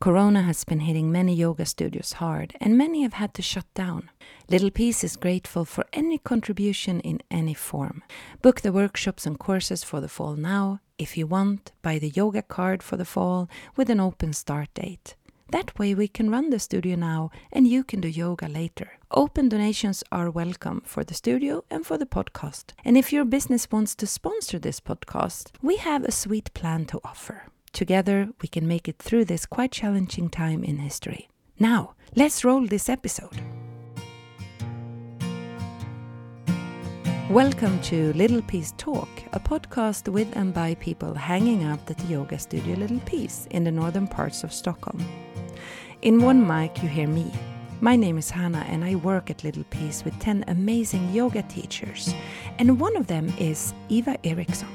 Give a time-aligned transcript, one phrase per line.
[0.00, 4.10] Corona has been hitting many yoga studios hard, and many have had to shut down.
[4.50, 8.02] Little Peace is grateful for any contribution in any form.
[8.42, 10.80] Book the workshops and courses for the fall now.
[10.98, 15.16] If you want, buy the yoga card for the fall with an open start date.
[15.50, 18.98] That way, we can run the studio now and you can do yoga later.
[19.10, 22.72] Open donations are welcome for the studio and for the podcast.
[22.84, 27.00] And if your business wants to sponsor this podcast, we have a sweet plan to
[27.04, 27.44] offer.
[27.74, 31.28] Together, we can make it through this quite challenging time in history.
[31.58, 33.42] Now, let's roll this episode.
[37.28, 42.06] Welcome to Little Peace Talk, a podcast with and by people hanging out at the
[42.06, 45.04] yoga studio Little Peace in the northern parts of Stockholm.
[46.02, 47.32] In one mic, you hear me.
[47.80, 52.14] My name is Hannah, and I work at Little Peace with 10 amazing yoga teachers,
[52.60, 54.68] and one of them is Eva Eriksson.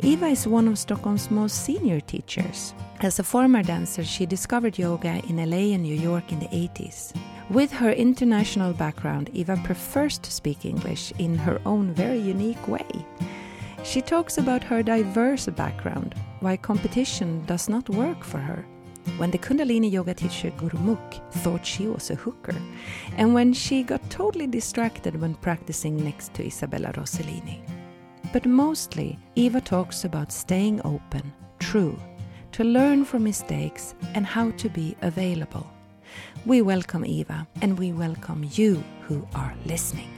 [0.00, 2.72] Eva is one of Stockholm's most senior teachers.
[3.00, 7.12] As a former dancer, she discovered yoga in LA and New York in the 80s.
[7.50, 12.86] With her international background, Eva prefers to speak English in her own very unique way.
[13.82, 18.64] She talks about her diverse background, why competition does not work for her,
[19.16, 22.54] when the Kundalini yoga teacher Gurmukh thought she was a hooker,
[23.16, 27.77] and when she got totally distracted when practicing next to Isabella Rossellini.
[28.32, 31.98] But mostly, Eva talks about staying open, true,
[32.52, 35.66] to learn from mistakes, and how to be available.
[36.44, 40.17] We welcome Eva and we welcome you who are listening.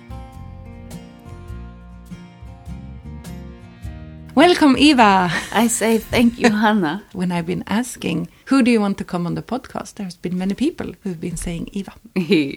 [4.35, 5.31] Welcome, Eva.
[5.53, 7.03] I say thank you, Hannah.
[7.13, 9.95] when I've been asking, who do you want to come on the podcast?
[9.95, 11.93] There's been many people who've been saying Eva.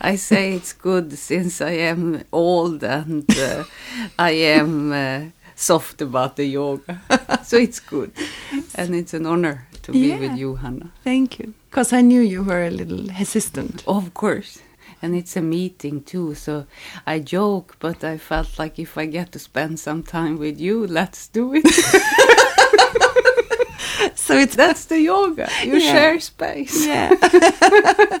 [0.00, 3.64] I say it's good since I am old and uh,
[4.18, 5.20] I am uh,
[5.54, 7.00] soft about the yoga.
[7.44, 8.12] so it's good.
[8.74, 10.18] And it's an honor to be Yeah.
[10.18, 10.92] with you, Hannah.
[11.04, 11.52] Thank you.
[11.70, 13.84] Because I knew you were a little hesitant.
[13.86, 14.60] Of course.
[15.02, 16.64] And it's a meeting too, so
[17.06, 20.86] I joke, but I felt like if I get to spend some time with you,
[20.86, 21.64] let's do it.
[24.14, 25.48] So it's That's the yoga.
[25.64, 25.92] You Yeah.
[25.92, 26.86] share space.
[26.86, 27.10] Yeah.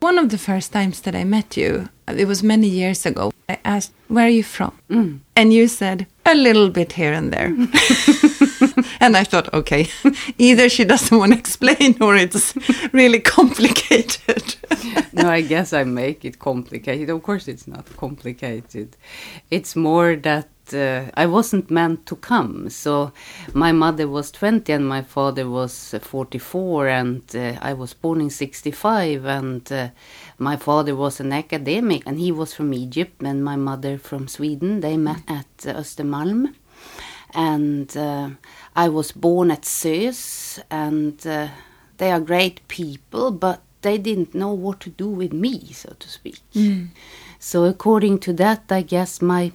[0.00, 3.32] One of the first times that I met you, it was many years ago.
[3.48, 4.72] I asked, Where are you from?
[4.88, 5.18] Mm.
[5.36, 7.50] And you said, A little bit here and there.
[9.00, 9.88] and I thought, okay,
[10.38, 12.54] either she doesn't want to explain or it's
[12.92, 14.56] really complicated.
[15.12, 17.08] no, I guess I make it complicated.
[17.08, 18.96] Of course, it's not complicated.
[19.50, 22.68] It's more that uh, I wasn't meant to come.
[22.70, 23.12] So,
[23.54, 28.20] my mother was 20 and my father was uh, 44, and uh, I was born
[28.20, 29.24] in 65.
[29.24, 29.88] And uh,
[30.38, 34.80] my father was an academic, and he was from Egypt, and my mother from Sweden.
[34.80, 36.54] They met at Östermalm.
[37.34, 38.30] And uh,
[38.74, 41.48] I was born at SÖS, and uh,
[41.98, 46.08] they are great people, but they didn't know what to do with me, so to
[46.08, 46.40] speak.
[47.38, 49.52] So, according to that, I guess my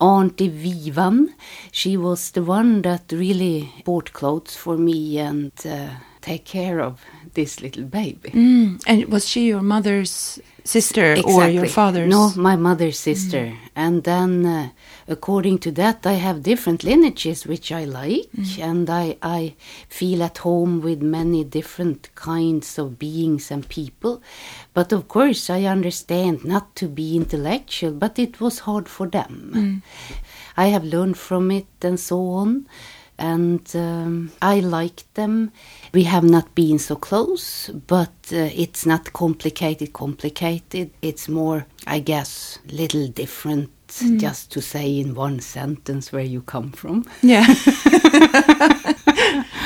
[0.00, 1.34] Auntie Vivan,
[1.72, 7.00] she was the one that really bought clothes for me and uh, take care of
[7.34, 8.30] this little baby.
[8.30, 8.82] Mm.
[8.86, 11.68] And was she your mother's sister or your Exactly.
[11.68, 12.10] father's?
[12.10, 13.46] No, my mother's sister.
[13.46, 13.66] Mm-hmm.
[13.76, 14.70] And then, uh,
[15.06, 18.62] according to that, I have different lineages which I like, mm-hmm.
[18.62, 19.54] and I, I
[19.88, 24.22] feel at home with many different kinds of beings and people.
[24.72, 29.52] But of course, I understand not to be intellectual, but it was hard for them.
[29.54, 29.82] Mm.
[30.56, 32.66] I have learned from it and so on.
[33.18, 35.52] And um, I like them.
[35.92, 40.90] We have not been so close, but uh, it's not complicated, complicated.
[41.00, 43.70] It's more, I guess, little different
[44.16, 47.04] just to say in one sentence where you come from.
[47.22, 47.46] Yeah.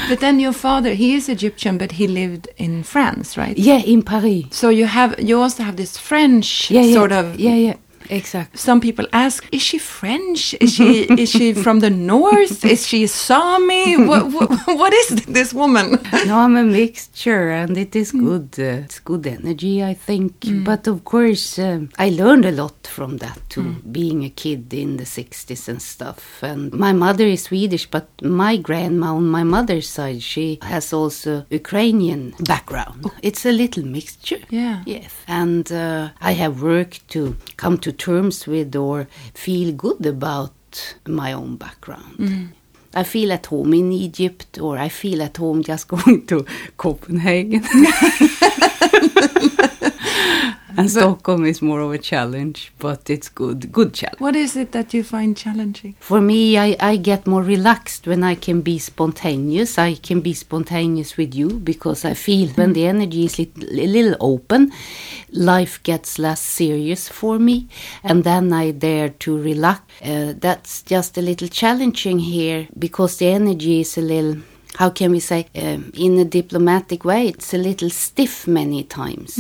[0.09, 3.57] but then your father, he is Egyptian, but he lived in France, right?
[3.57, 4.45] Yeah, in Paris.
[4.51, 7.77] So you have you also have this French Yeah, yeah, sort of Yeah, yeah,
[8.11, 8.59] exactly.
[8.59, 10.55] some people ask, is she French?
[10.61, 12.65] Is she is she from the north?
[12.65, 13.97] Is she Sami?
[13.97, 15.99] What, what, what is this woman?
[16.27, 18.49] no, I'm a mixture, and it is good.
[18.59, 20.35] Uh, it's good energy, I think.
[20.65, 24.97] But of course, um, I learned a lot from that too, being a kid in
[24.97, 26.43] the 60s and stuff.
[26.43, 31.47] And my mother is Swedish, but my grandma on my mother's side, she has also
[31.51, 33.11] Ukrainian background.
[33.23, 34.41] It's a little mixture.
[34.51, 34.83] Yeah.
[34.87, 35.15] Yes.
[35.27, 41.33] And uh, I have worked to come to terms with or feel good about my
[41.33, 42.19] own background.
[42.19, 42.49] Mm.
[42.95, 46.45] I feel at home in Egypt, or I feel at home just going to
[46.77, 47.63] Copenhagen.
[50.79, 54.21] and Stockholm is more of a challenge, but it's good, good challenge.
[54.21, 55.95] What is it that you find challenging?
[55.99, 59.79] For me, I, I get more relaxed when I can be spontaneous.
[59.79, 63.87] I can be spontaneous with you because I feel when the energy is lit- a
[63.87, 64.73] little open,
[65.33, 67.69] life gets less serious for me,
[68.05, 69.83] and then I dare to relax.
[70.03, 74.37] Uh, that's just a little challenging here because the energy is a little
[74.79, 79.31] how can we say um, in a diplomatic way it's a little stiff many times.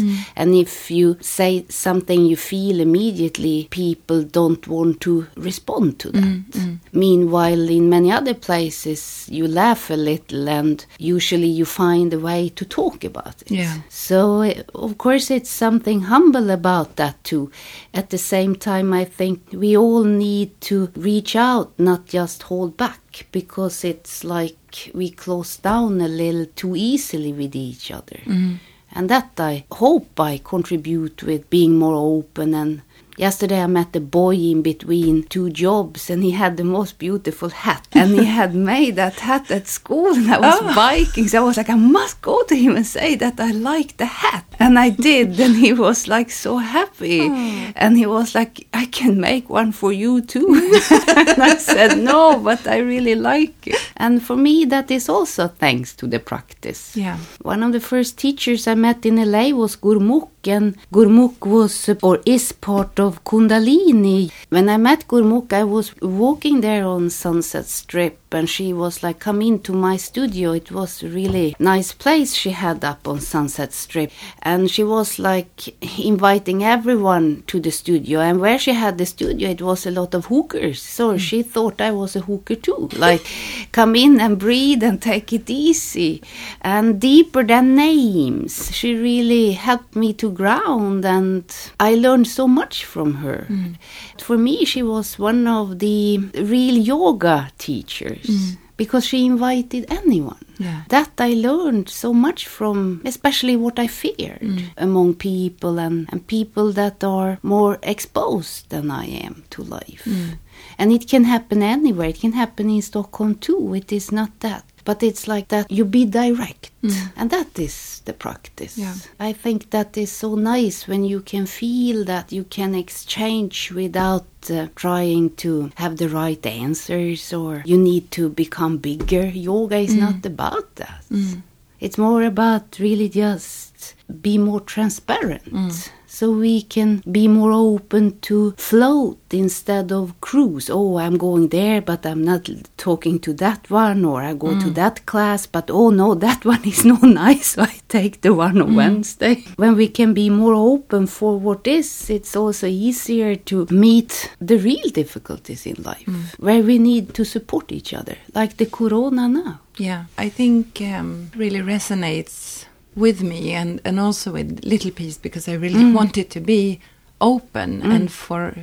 [0.40, 6.79] And if you say something you feel immediately people don't want to respond to that.
[6.93, 9.00] meanwhile in many other places
[9.31, 13.50] you laugh a little and usually you find a way to talk about it.
[13.50, 13.76] Yeah.
[13.88, 17.50] so uh, of course it's something humble about that too.
[17.94, 20.76] At the same time i think we all need to
[21.08, 23.02] reach out not just hold back
[23.32, 24.57] because it's like
[24.94, 28.20] we close down a little too easily with each other.
[28.25, 28.55] Mm-hmm.
[28.93, 32.81] And that i hope i contribute with being more open and
[33.19, 37.49] Yesterday I met a boy in between two jobs and he had the most beautiful
[37.49, 37.88] hat.
[37.93, 40.75] And he had made that hat at school and I was oh.
[40.76, 41.26] biking.
[41.26, 44.06] So I was like, I must go to him and say that I like the
[44.06, 44.44] hat.
[44.61, 45.41] And I did.
[45.41, 47.23] And he was like so happy.
[47.23, 47.73] Oh.
[47.75, 50.47] And he was like, I can make one for you too.
[51.09, 53.93] and I said, no, but I really like it.
[53.97, 56.97] And for me, that is also thanks to the practice.
[56.97, 57.19] Yeah.
[57.43, 62.21] One of the first teachers I met in LA was Gurmukh, and Gurmukh was or
[62.25, 64.31] is part of Kundalini.
[64.49, 69.19] When I met Gurmukh, I was walking there on Sunset Strip, and she was like,
[69.19, 73.72] "Come into my studio." It was a really nice place she had up on Sunset
[73.72, 74.10] Strip,
[74.42, 78.20] and she was like inviting everyone to the studio.
[78.20, 81.16] And where she had the studio, it was a lot of hookers, so hmm.
[81.19, 82.88] she thought I was a hooker too.
[82.96, 83.26] Like,
[83.72, 86.22] come in and breathe and take it easy,
[86.60, 88.75] and deeper than names.
[88.75, 91.44] She really helped me to ground, and
[91.80, 93.44] I learned so much from her.
[93.48, 93.72] Hmm.
[94.19, 98.18] For me, she was one of the real yoga teachers.
[98.23, 98.56] Mm.
[98.76, 100.38] Because she invited anyone.
[100.59, 100.82] Yeah.
[100.88, 104.70] That I learned so much from, especially what I feared mm.
[104.76, 110.03] among people and, and people that are more exposed than I am to life.
[110.05, 110.38] Mm.
[110.79, 112.09] And it can happen anywhere.
[112.09, 113.75] It can happen in Stockholm too.
[113.75, 114.64] It is not that.
[114.84, 116.70] But it's like that you be direct.
[116.82, 117.12] Mm.
[117.16, 118.78] And that is the practice.
[118.78, 118.94] Yeah.
[119.20, 124.26] I think that is so nice when you can feel that you can exchange without
[124.50, 129.26] uh, trying to have the right answers or you need to become bigger.
[129.26, 130.00] Yoga is mm.
[130.00, 131.04] not about that.
[131.10, 131.42] Mm.
[131.80, 135.92] It's more about really just be more transparent.
[136.19, 140.69] So we can be more open to float instead of cruise.
[140.69, 144.67] Oh, I'm going there, but I'm not talking to that one, or I go to
[144.67, 144.75] mm.
[144.75, 148.61] that class, but oh no, that one is not nice, so I take the one
[148.61, 148.75] on mm.
[148.75, 149.44] Wednesday.
[149.55, 154.59] When we can be more open for what is, it's also easier to meet the
[154.59, 156.37] real difficulties in life, mm.
[156.41, 159.61] where we need to support each other, like the corona now.
[159.76, 162.64] Yeah, I think um, really resonates
[162.94, 166.81] with me and, and also with Little Peace because I really want it to be
[167.20, 168.55] open and for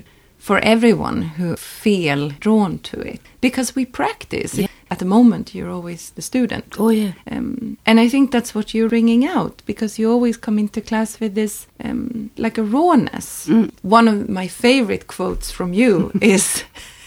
[0.45, 4.59] for everyone who feel drawn to it because we practice.
[4.91, 6.75] At the moment, you're always the student.
[6.77, 7.13] Oh yeah.
[7.31, 11.19] Um, and I think that's what you're bringing out because you always come into class
[11.19, 13.49] with this, um, like a rawness.
[13.81, 16.63] One of my favorite quotes from you is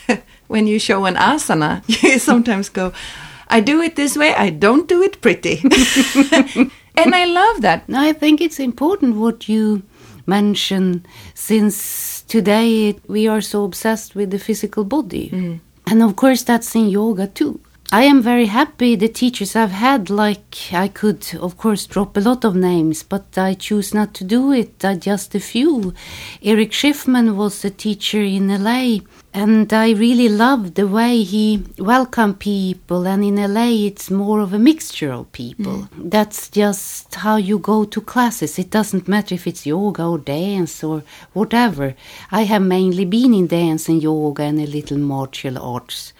[0.48, 2.92] when you show an asana, you sometimes go,
[3.46, 5.62] I do it this way, I don't do it pretty.
[6.98, 7.84] And I love that.
[7.94, 9.82] I think it's important what you
[10.26, 15.60] mention since today we are so obsessed with the physical body.
[15.86, 17.60] And of course, that's in yoga too.
[17.90, 22.20] I am very happy the teachers I've had, like I could, of course, drop a
[22.20, 25.94] lot of names, but I choose not to do it, uh, just a few.
[26.42, 28.98] Erich Schiffmann was a teacher in LA,
[29.34, 33.06] and I really love the way he welcomed people.
[33.06, 35.88] And in LA, it's more of a mixture of people.
[35.96, 36.10] Mm.
[36.10, 38.58] That's just how you go to classes.
[38.58, 41.02] It doesn't matter if it's yoga or dance or
[41.34, 41.94] whatever.
[42.30, 46.12] I have mainly been in dance and yoga and a little martial arts.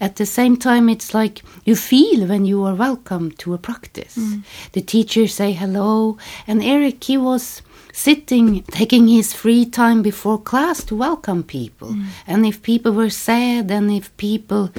[0.00, 4.16] At the same time, it's like you feel when you are welcome to a practice.
[4.16, 4.44] Mm.
[4.72, 7.62] The teachers say hello, and Erich, he was
[7.98, 11.90] sitting, taking his free time before class to welcome people.
[12.26, 14.70] And if people were sad and if people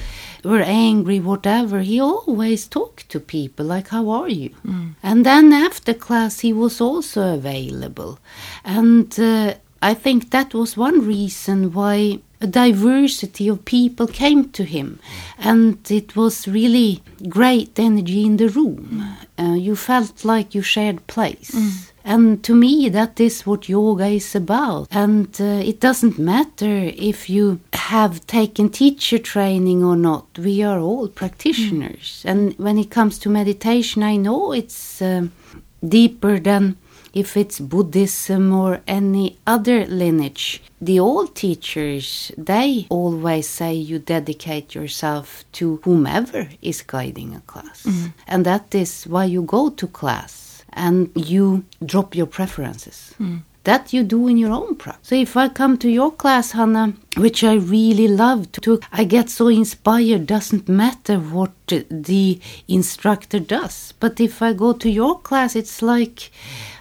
[0.44, 4.52] were angry, whatever, he always talked to people like, How are you?
[5.04, 8.20] And then after class, he was also available.
[8.64, 14.64] And uh, I think that was one reason why a diversity of people came to
[14.64, 15.00] him.
[15.38, 19.04] And it was really great energy in the room.
[19.38, 21.52] Uh, you felt like you shared place
[22.04, 24.88] And to me, that is what yoga is about.
[24.92, 30.26] And uh, it doesn't matter if you have taken teacher training or not.
[30.38, 32.24] We are all practitioners.
[32.26, 32.32] Mm.
[32.32, 35.32] And when it comes to meditation, I know it's um,
[35.88, 36.78] deeper than
[37.14, 40.62] if it's Buddhism or any other lineage.
[40.80, 47.84] The old teachers, they always say you dedicate yourself to whomever is guiding a class.
[47.84, 48.14] Mm.
[48.28, 53.14] And that is why you go to class and you drop your preferences.
[53.20, 53.44] Mm.
[53.66, 55.10] That you do in your own practice.
[55.10, 59.30] So if I come to your class, Hannah, which I really love to, I get
[59.30, 60.28] so inspired.
[60.28, 66.32] Doesn't matter what the instructor does, but if I go to your class, it's like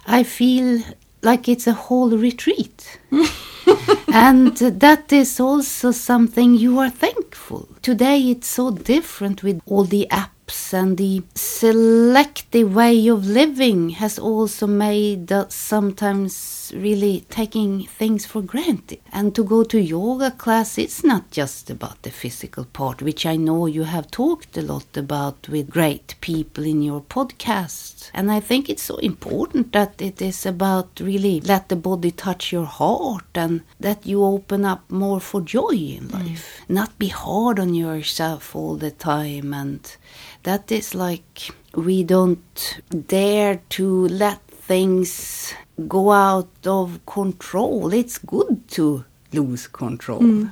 [0.07, 0.81] I feel
[1.21, 2.99] like it's a whole retreat.
[4.13, 7.67] and that is also something you are thankful.
[7.81, 10.38] Today it's so different with all the apps
[10.73, 18.41] and the selective way of living has also made us sometimes really taking things for
[18.41, 18.99] granted.
[19.11, 23.35] And to go to yoga class, it's not just about the physical part, which I
[23.35, 28.11] know you have talked a lot about with great people in your podcast.
[28.13, 32.51] And I think it's so important that it is about really let the body touch
[32.51, 36.13] your heart and that you open up more for joy in mm.
[36.13, 36.61] life.
[36.61, 36.75] Mm.
[36.75, 39.95] Not be hard on yourself all the time and
[40.43, 45.53] that is like we don't dare to let things
[45.87, 47.93] go out of control.
[47.93, 50.21] It's good to lose control.
[50.21, 50.51] Mm.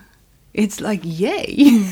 [0.53, 1.53] It's like, yay.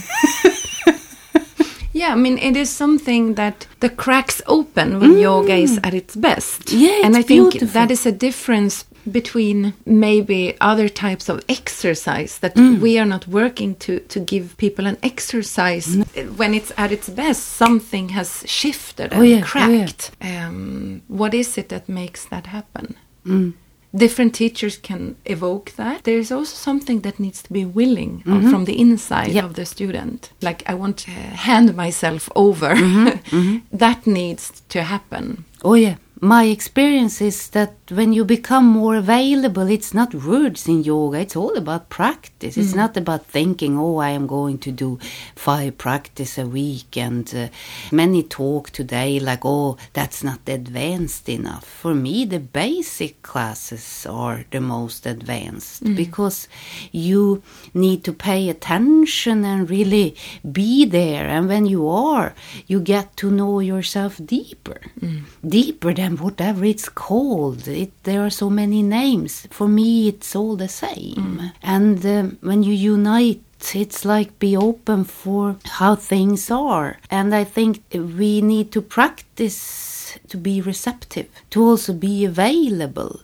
[1.94, 5.22] yeah, I mean, it is something that the cracks open when mm.
[5.22, 6.72] yoga is at its best.
[6.72, 7.74] Yeah, and I think beautiful.
[7.74, 12.80] that is a difference between maybe other types of exercise that mm.
[12.80, 16.38] we are not working to to give people an exercise mm.
[16.38, 19.42] when it's at its best something has shifted oh, and oh, yeah.
[19.42, 20.48] cracked oh, yeah.
[20.48, 23.54] um, what is it that makes that happen mm.
[23.94, 28.50] different teachers can evoke that there's also something that needs to be willing -hmm.
[28.50, 29.46] from the inside yep.
[29.46, 33.20] of the student like i want to hand myself over -hmm.
[33.32, 33.62] -hmm.
[33.84, 39.68] that needs to happen oh yeah my experience is that when you become more available,
[39.70, 42.58] it's not words in yoga, it's all about practice.
[42.58, 42.78] It's mm.
[42.78, 44.98] not about thinking, oh, I am going to do
[45.36, 46.98] five practice a week.
[46.98, 47.50] And uh,
[47.92, 51.64] many talk today like, oh, that's not advanced enough.
[51.64, 55.96] For me, the basic classes are the most advanced mm.
[55.96, 56.48] because
[56.92, 57.44] you
[57.76, 60.16] need to pay attention and really
[60.52, 61.28] be there.
[61.28, 62.34] And when you are,
[62.66, 65.22] you get to know yourself deeper, mm.
[65.48, 69.48] deeper than whatever it's called it, there are so many names.
[69.52, 71.40] For me, it's all the same.
[71.40, 71.54] Mm.
[71.64, 73.42] And uh, when you unite
[73.74, 77.00] it's like be open for how things are.
[77.10, 83.22] And I think we need to practice to be receptive, to also be available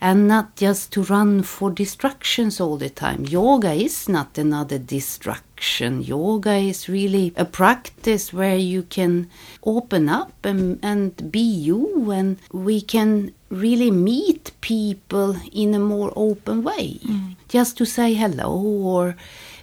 [0.00, 3.24] and not just to run for distractions all the time.
[3.24, 6.02] Yoga is not another distraction.
[6.02, 9.28] Yoga is really a practice where you can
[9.64, 16.12] open up and, and be you, and we can really meet people in a more
[16.14, 17.00] open way.
[17.04, 17.36] Mm.
[17.48, 19.16] Just to say hello or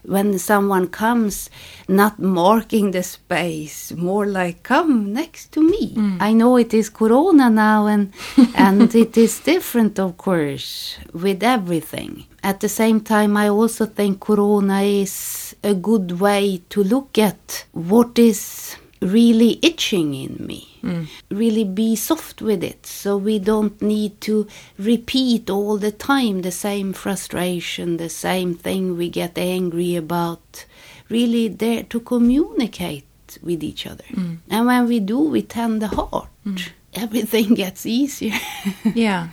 [0.08, 1.50] when someone comes,
[1.88, 5.94] not marking the space, more like come next to me.
[5.96, 6.18] Mm.
[6.20, 8.14] I know it is Corona now, and
[8.56, 12.26] and it is different, of course, with everything.
[12.44, 17.66] At the same time, I also think Corona is a good way to look at
[17.72, 20.68] what is really itching in me.
[20.84, 21.08] Mm.
[21.30, 24.48] Really be soft with it so we don't need to
[24.78, 30.66] repeat all the time the same frustration, the same thing we get angry about.
[31.10, 33.06] Really dare to communicate
[33.44, 34.04] with each other.
[34.12, 34.38] Mm.
[34.50, 36.30] And when we do, we tend the heart.
[36.46, 36.70] Mm.
[36.94, 38.40] Everything gets easier.
[38.96, 39.30] yeah.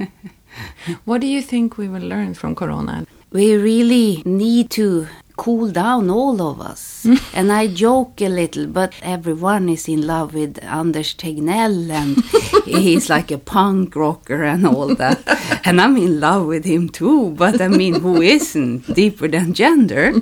[1.04, 3.06] What do you think we will learn from Corona?
[3.30, 5.08] We really need to
[5.42, 7.02] cool down, all of us.
[7.02, 7.20] Mm.
[7.34, 12.22] and I joke a little, but everyone is in love with Anders Tegnell, and
[12.64, 15.18] he's like a punk rocker and all that.
[15.64, 20.12] and I'm in love with him too, but I mean, who isn't deeper than gender?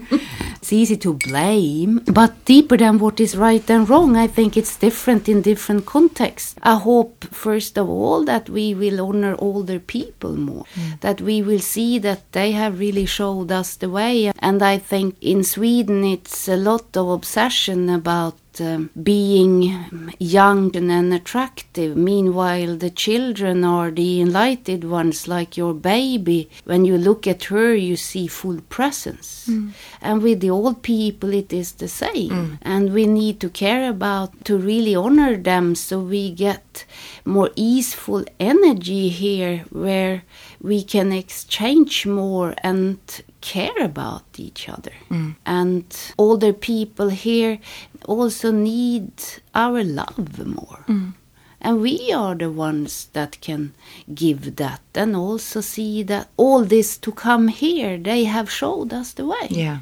[0.61, 4.77] It's easy to blame, but deeper than what is right and wrong, I think it's
[4.77, 6.55] different in different contexts.
[6.63, 11.01] I hope, first of all, that we will honor older people more, mm.
[11.01, 14.33] that we will see that they have really showed us the way.
[14.39, 21.15] And I think in Sweden, it's a lot of obsession about Uh, being young and
[21.15, 21.97] attractive.
[21.97, 26.51] Meanwhile, the children are the enlightened ones, like your baby.
[26.65, 29.47] When you look at her, you see full presence.
[29.49, 29.73] Mm.
[30.03, 32.31] And with the old people, it is the same.
[32.31, 32.59] Mm.
[32.61, 36.85] And we need to care about to really honor them so we get
[37.25, 40.25] more easeful energy here where
[40.61, 42.99] we can exchange more and
[43.41, 44.93] care about each other.
[45.11, 45.37] Mm.
[45.47, 45.85] And
[46.19, 47.59] older people here
[48.05, 49.13] also need
[49.55, 50.85] our love more.
[50.89, 51.15] Mm.
[51.63, 53.75] And we are the ones that can
[54.15, 59.13] give that and also see that all this to come here, they have showed us
[59.13, 59.49] the way.
[59.51, 59.81] Yeah.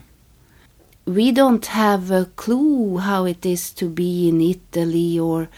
[1.05, 5.49] We don't have a clue how it is to be in Italy or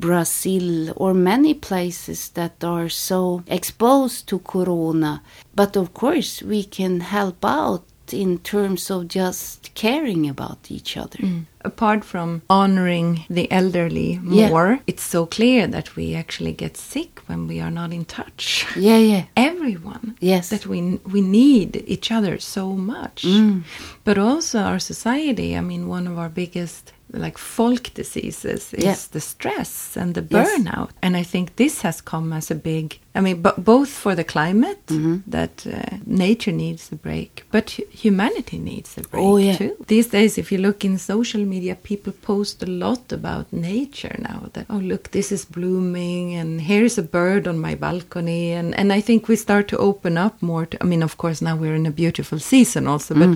[0.00, 5.22] Brazil or many places that are so exposed to corona.
[5.54, 11.18] But of course, we can help out in terms of just caring about each other.
[11.64, 14.48] Apart from honoring the elderly Yeah.
[14.48, 18.66] more, it's so clear that we actually get sick when we are not in touch.
[18.76, 19.24] Yeah, yeah.
[19.36, 20.16] Everyone.
[20.20, 20.48] Yes.
[20.48, 20.80] That we
[21.14, 22.64] we need each other so
[22.94, 23.22] much.
[23.22, 23.62] Mm.
[24.04, 28.96] But also our society, I mean one of our biggest like folk diseases is Yeah.
[29.12, 30.48] the stress and the Yes.
[30.48, 30.88] burnout.
[31.02, 34.24] And I think this has come as a big I mean bo- both for the
[34.24, 35.16] climate Mm-hmm.
[35.26, 37.70] that uh, nature needs a break, but
[38.04, 39.56] humanity needs a break Oh, yeah.
[39.56, 39.72] too.
[39.86, 44.48] These days if you look in social media people post a lot about nature now
[44.52, 48.92] that oh look this is blooming and here's a bird on my balcony and and
[48.92, 51.74] I think we start to open up more to I mean of course now we're
[51.74, 53.30] in a beautiful season also but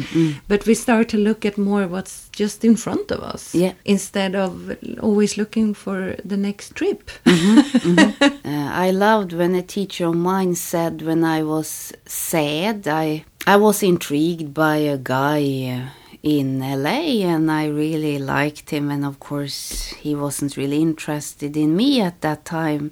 [0.48, 3.63] but we start to look at more what's just in front of us Yeah.
[3.84, 7.10] Instead of always looking for the next trip.
[8.46, 13.56] Uh, I loved when a teacher of mine said when I was sad, I I
[13.56, 15.88] was intrigued by a guy uh,
[16.22, 21.76] in LA and I really liked him and of course he wasn't really interested in
[21.76, 22.90] me at that time.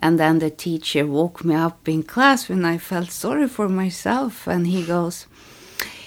[0.00, 4.48] And then the teacher woke me up in class when I felt sorry for myself
[4.48, 5.26] and he goes,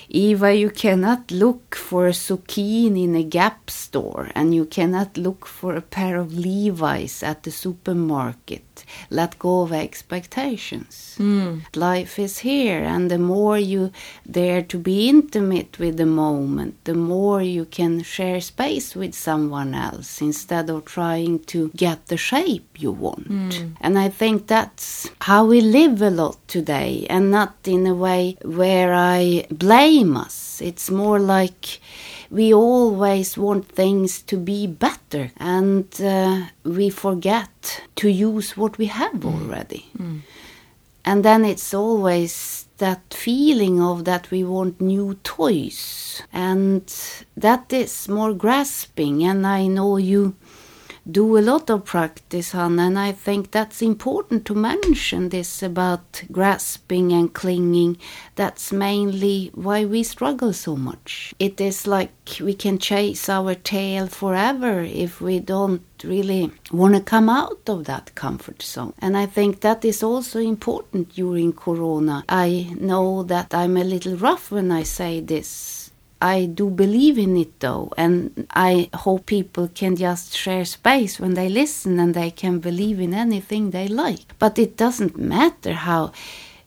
[0.10, 5.46] Eva, you cannot look for a zucchini in a Gap store, and you cannot look
[5.46, 8.65] for a pair of Levi's at the supermarket.
[9.10, 11.16] Let go of expectations.
[11.18, 11.60] Hmm.
[11.76, 13.92] Life is here, and the more you
[14.30, 19.74] dare to be intimate with the moment, the more you can share space with someone
[19.74, 23.28] else instead of trying to get the shape you want.
[23.28, 23.74] Hmm.
[23.82, 28.38] And I think that's how we live a lot today, and not in a way
[28.44, 30.62] where I blame us.
[30.62, 31.80] It's more like
[32.30, 38.86] we always want things to be better, and uh, we forget to use what we
[38.88, 39.86] have already.
[41.08, 46.22] And then it's always that feeling of that we want new toys.
[46.34, 46.84] And
[47.38, 49.24] that is more grasping.
[49.24, 50.36] And I know you
[51.10, 56.24] do a lot of practice, Hanna, and I think that's important to mention this about
[56.32, 57.98] grasping and clinging.
[58.36, 61.34] That's mainly why we struggle so much.
[61.38, 67.02] It is like we can chase our tail forever if we don't really want to
[67.02, 68.94] come out of that comfort zone.
[69.00, 72.24] And I think that is also important during Corona.
[72.28, 75.75] I know that I'm a little rough when I say this.
[76.22, 81.34] I do believe in it though, and I hope people can just share space when
[81.34, 84.38] they listen and they can believe in anything they like.
[84.40, 86.14] But it doesn't matter how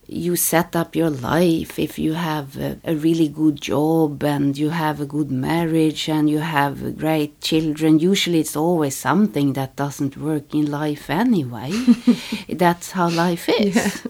[0.09, 4.71] you set up your life if you have a, a really good job and you
[4.71, 10.17] have a good marriage and you have great children usually it's always something that doesn't
[10.17, 11.71] work in life anyway.
[12.49, 14.03] That's how life is.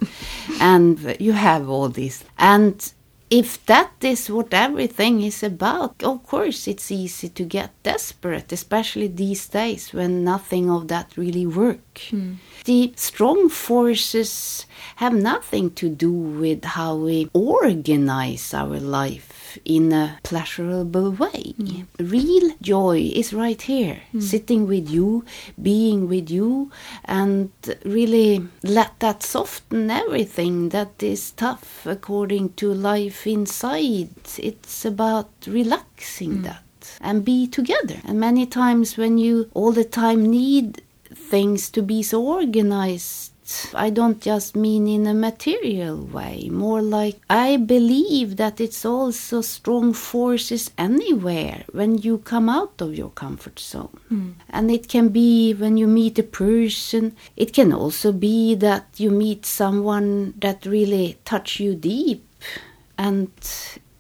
[0.61, 2.25] And you have all this.
[2.39, 2.93] And
[3.31, 9.09] if that is what everything is about, of course it's easy to get desperate, especially
[9.09, 12.01] these days when nothing of that really work.
[12.11, 12.35] Hmm.
[12.65, 20.19] The strong forces have nothing to do with how we organize our life in a
[20.23, 21.55] pleasurable way.
[21.59, 21.87] Mm.
[21.99, 24.23] Real joy is right here, mm.
[24.23, 25.25] sitting with you,
[25.61, 26.71] being with you,
[27.05, 27.51] and
[27.85, 34.11] really let that soften everything that is tough according to life inside.
[34.39, 36.43] It's about relaxing mm.
[36.45, 36.63] that
[37.01, 37.97] and be together.
[38.05, 40.83] And many times when you all the time need
[41.15, 43.33] things to be so organized,
[43.75, 49.41] I don't just mean in a material way, more like I believe that it's also
[49.41, 53.99] strong forces anywhere when you come out of your comfort zone.
[54.09, 54.31] Hmm.
[54.51, 59.11] And it can be when you meet a person, it can also be that you
[59.11, 62.25] meet someone that really touch you deep.
[62.99, 63.31] And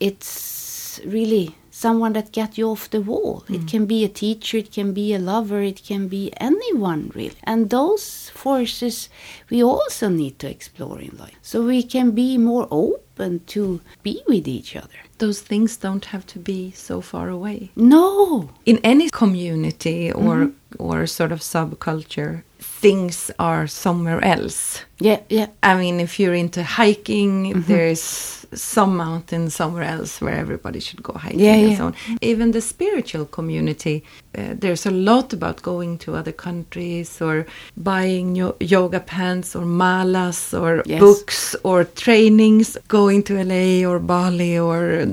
[0.00, 3.44] it's really someone that get you off the wall.
[3.48, 3.68] It mm.
[3.68, 7.38] can be a teacher, it can be a lover, it can be anyone really.
[7.44, 9.08] And those forces
[9.50, 11.38] we also need to explore in life.
[11.42, 15.00] So we can be more open to be with each other.
[15.18, 17.70] Those things don't have to be so far away.
[17.76, 18.50] No.
[18.66, 20.82] In any community or mm-hmm.
[20.82, 24.84] or sort of subculture, things are somewhere else.
[24.98, 25.48] Yeah, yeah.
[25.62, 27.62] I mean, if you're into hiking, mm-hmm.
[27.68, 31.76] there's some mountain somewhere else where everybody should go hiking Yeah, and yeah.
[31.76, 31.94] so on.
[32.20, 34.02] Even the spiritual community,
[34.36, 39.64] uh, there's a lot about going to other countries or buying yo- yoga pants or
[39.64, 41.00] malas or Yes.
[41.00, 45.06] books or trainings, going to LA or Bali or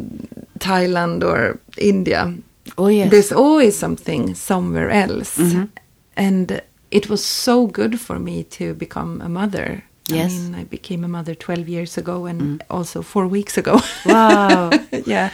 [0.60, 2.34] Thailand or India.
[2.78, 3.10] Oh yes.
[3.12, 5.38] There's always something somewhere else.
[5.38, 5.70] Mhm.
[6.18, 9.84] And it was so good for me to become a mother.
[10.08, 10.32] Yes.
[10.32, 13.80] I mean, I became a mother 12 years ago and also four weeks ago.
[14.06, 14.70] Wow.
[15.06, 15.30] yeah.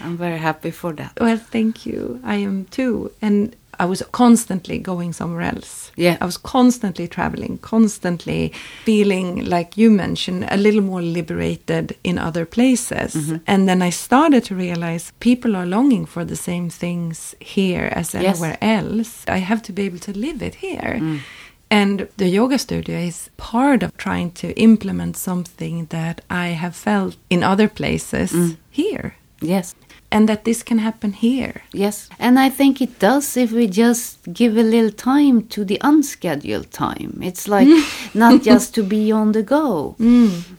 [0.00, 1.12] I'm very happy for that.
[1.20, 2.20] Well, thank you.
[2.24, 3.10] I am too.
[3.22, 5.90] And I was constantly going somewhere else.
[5.96, 6.18] Yeah.
[6.20, 8.52] I was constantly traveling, constantly
[8.84, 13.14] feeling, like you mentioned, a little more liberated in other places.
[13.14, 13.36] Mm-hmm.
[13.46, 18.12] And then I started to realize people are longing for the same things here as
[18.14, 18.24] Yes.
[18.24, 19.24] anywhere else.
[19.28, 20.98] I have to be able to live it here.
[21.00, 21.20] Mm.
[21.70, 27.16] And the yoga studio is part of trying to implement something that I have felt
[27.28, 28.56] in other places Mm.
[28.70, 29.14] here.
[29.40, 29.74] Yes.
[30.12, 31.62] And that this can happen here.
[31.72, 32.08] Yes.
[32.18, 36.70] And I think it does if we just give a little time to the unscheduled
[36.72, 37.20] time.
[37.22, 37.68] It's like
[38.14, 39.94] not just to be on the go.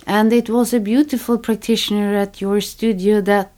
[0.07, 3.51] And it was a beautiful practitioner at your studio that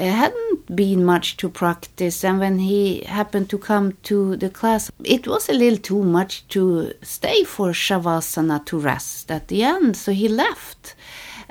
[0.00, 2.24] Uh, hadn't been much to practice.
[2.24, 6.48] And when he happened to come to the class, it was a little too much
[6.48, 9.96] to stay for Shavasana to rest at the end.
[9.98, 10.94] So he left.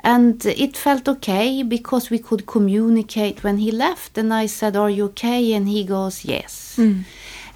[0.00, 4.18] And it felt okay because we could communicate when he left.
[4.18, 5.52] And I said, Are you okay?
[5.52, 6.76] And he goes, Yes.
[6.76, 7.04] Mm.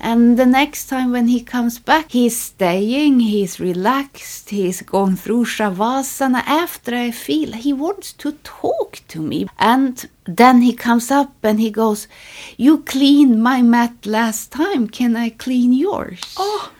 [0.04, 5.46] And the next time when he comes back, he's staying, he's relaxed, he's gone through
[5.46, 6.42] Shavasana.
[6.44, 9.46] After I feel he wants to talk to me.
[9.58, 12.06] And then he comes up and he goes,
[12.58, 14.88] You cleaned my mat last time.
[14.88, 16.20] Can I clean yours?
[16.36, 16.70] Oh.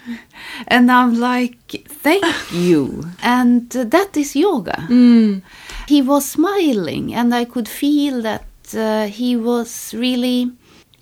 [0.69, 3.07] And I'm like, Thank you.
[3.23, 4.77] And that is yoga.
[4.91, 5.41] Mm.
[5.89, 10.53] He was smiling, and I could feel that uh, he was really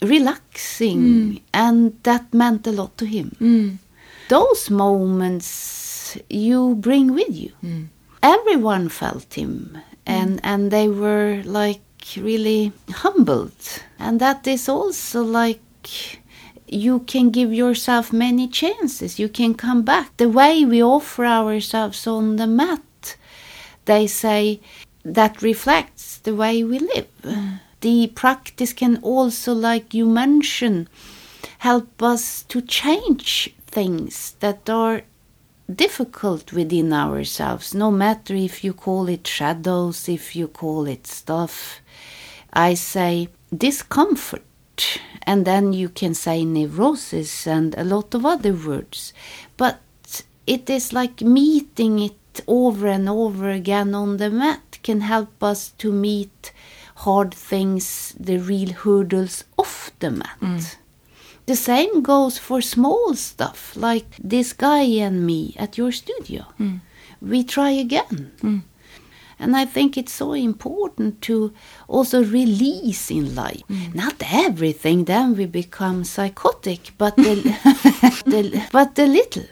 [0.03, 1.41] relaxing, mm.
[1.55, 3.37] and that meant a lot to him.
[3.41, 3.79] Mm.
[4.29, 7.53] Those moments you bring with you.
[7.63, 7.89] Mm.
[8.23, 10.41] Everyone felt him, and, mm.
[10.43, 11.81] and they were like
[12.17, 13.83] really humbled.
[13.99, 15.61] And that is also like
[16.67, 19.19] you can give yourself many chances.
[19.19, 20.17] You can come back.
[20.17, 23.17] The way we offer ourselves on the mat,
[23.85, 24.61] they say
[25.05, 27.09] that reflects the way we live.
[27.83, 30.89] The practice can also, like you mentioned,
[31.59, 35.03] help us to change things that are
[35.73, 41.81] difficult within ourselves, no matter if you call it shadows, if you call it stuff.
[42.53, 49.13] I say discomfort, and then you can say neurosis and a lot of other words.
[49.57, 49.81] But
[50.47, 55.71] it is like meeting it over and over again on the mat can help us
[55.79, 56.53] to meet
[57.05, 60.39] hard things, the real hurdles off the mat.
[60.41, 60.77] Mm.
[61.47, 66.47] The same goes for small stuff like this guy and me at your studio.
[66.61, 66.81] Mm.
[67.21, 68.33] We try again.
[68.41, 68.63] Mm.
[69.39, 71.53] And I think it's so important to
[71.89, 73.63] also release in life.
[73.93, 77.35] Not everything, then we become psychotic, but the,
[78.27, 79.49] the, but a little.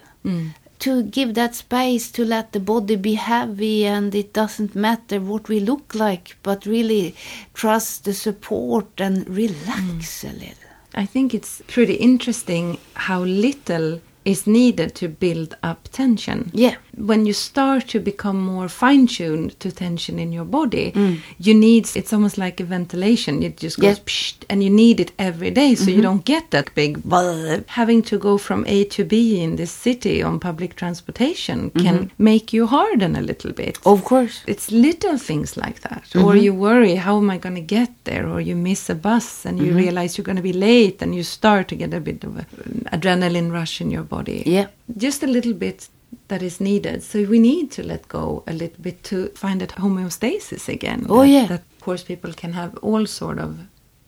[0.81, 5.49] To give that space to let the body be heavy and it doesn't matter what
[5.49, 7.15] we look like, but really
[7.53, 10.31] trust the support and relax mm.
[10.31, 10.71] a little.
[10.95, 16.51] I think it's pretty interesting how little is needed to build up tension.
[16.53, 16.77] Yeah.
[17.07, 21.17] When you start to become more fine tuned to tension in your body, Mm.
[21.47, 23.43] you need it's almost like a ventilation.
[23.43, 24.05] It just goes Yeah.
[24.05, 24.47] Mm-hmm.
[24.51, 27.63] and you need it every day so you don't get that big buzz.
[27.67, 32.53] Having to go from A to B in this city on public transportation can make
[32.57, 33.75] you harden a little bit.
[33.77, 33.93] Mm-hmm.
[33.95, 34.37] Of course.
[34.47, 36.05] It's little things like that.
[36.15, 36.45] Or Mm-hmm.
[36.45, 38.25] you worry, how am I going to get there?
[38.33, 39.67] Or you miss a bus and Mm-hmm.
[39.67, 42.37] you realize you're going to be late and you start to get a bit of
[42.37, 42.45] an
[42.93, 44.43] adrenaline rush in your body.
[44.47, 44.67] Yeah.
[44.97, 45.89] Just a little bit
[46.29, 47.03] that is needed.
[47.03, 51.07] So we need to let go a little bit to find that homeostasis again.
[51.09, 51.47] Oh, That- yeah.
[51.47, 53.59] That, of course, people can have all sort of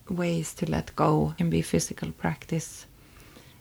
[0.08, 1.30] ways to let go.
[1.32, 2.86] It can be physical practice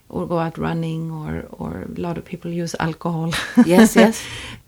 [0.10, 3.32] or go out running or, or a lot of people use alcohol.
[3.66, 4.22] Yes, yes.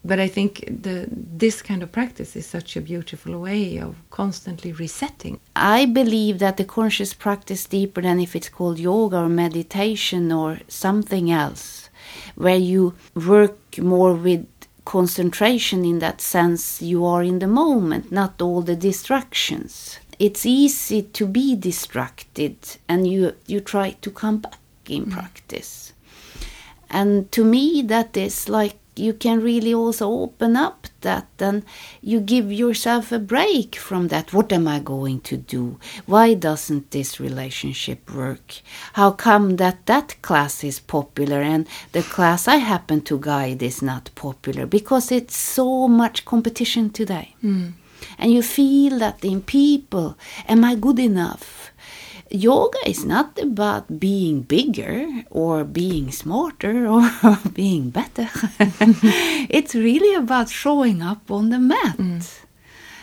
[0.05, 4.71] but I think the this kind of practice is such a beautiful way of constantly
[4.71, 5.39] resetting.
[5.55, 10.59] I believe that the conscious practice deeper than if it's called yoga or meditation or
[10.69, 11.82] something else,
[12.43, 14.45] where you work more with
[14.83, 19.97] concentration in that sense you are in the moment, not all the distractions.
[20.19, 25.11] It's easy to be distracted and you you try to come back in mm.
[25.11, 25.93] practice.
[26.89, 31.63] And to me that is like you can really also open up that and
[32.01, 34.33] you give yourself a break from that.
[34.33, 35.79] What am I going to do?
[36.05, 38.61] Why doesn't this relationship work?
[38.93, 43.81] How come that that class is popular and the class I happen to guide is
[43.81, 44.65] not popular?
[44.65, 47.35] Because it's so much competition today.
[47.41, 47.69] Hmm.
[48.17, 51.62] And you feel that in people, am I good enough?
[52.33, 56.87] Yoga is not about being bigger or being smarter
[57.23, 58.29] or being better.
[59.49, 61.97] it's really about showing up on the mat.
[61.97, 62.25] Mm.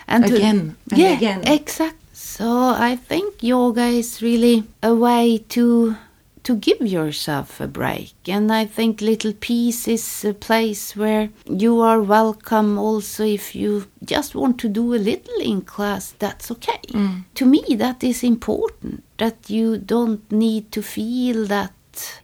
[0.08, 1.46] And again and yeah, again.
[1.46, 1.96] exact.
[2.12, 5.96] So I think yoga is really a way to
[6.44, 8.14] to give yourself a break.
[8.26, 13.86] And I think Little Peace is a place where you are welcome also if you
[14.04, 16.80] just want to do a little in class, that's okay.
[16.88, 17.24] Mm.
[17.34, 21.72] To me, that is important that you don't need to feel that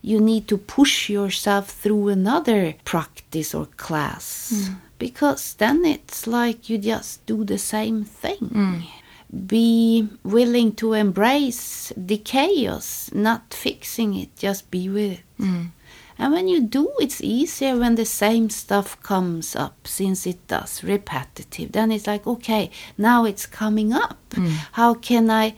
[0.02, 4.52] you need to push yourself through another practice or class.
[4.54, 4.76] Mm.
[4.98, 8.82] Because then it's like you just do the same thing mm.
[9.46, 15.22] Be willing to embrace the chaos, not fixing it, just be with it.
[15.40, 15.70] Mm.
[16.18, 20.82] And when you do, it's easier when the same stuff comes up, since it does,
[20.82, 21.72] repetitive.
[21.72, 24.18] Then it's like, okay, now it's coming up.
[24.30, 24.48] Mm.
[24.72, 25.54] How can I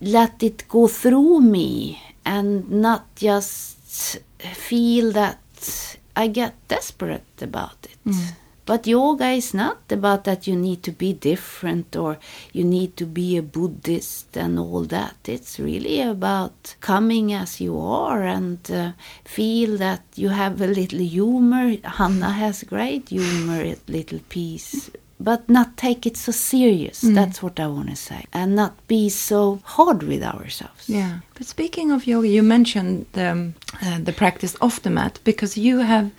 [0.00, 7.98] let it go through me and not just feel that I get desperate about it?
[8.06, 8.32] Mm.
[8.66, 12.18] But yoga is not about that you need to be different or
[12.52, 15.16] you need to be a Buddhist and all that.
[15.24, 18.92] It's really about coming as you are and uh,
[19.24, 21.76] feel that you have a little humor.
[21.84, 24.90] Hanna has great humor at Little Peace.
[25.18, 27.00] But not take it so serious.
[27.00, 28.26] That's what I want to say.
[28.32, 30.88] And not be so hard with ourselves.
[30.88, 31.20] Yeah.
[31.34, 35.56] But speaking of yoga, you mentioned the, um, uh, the practice off the mat because
[35.56, 36.10] you have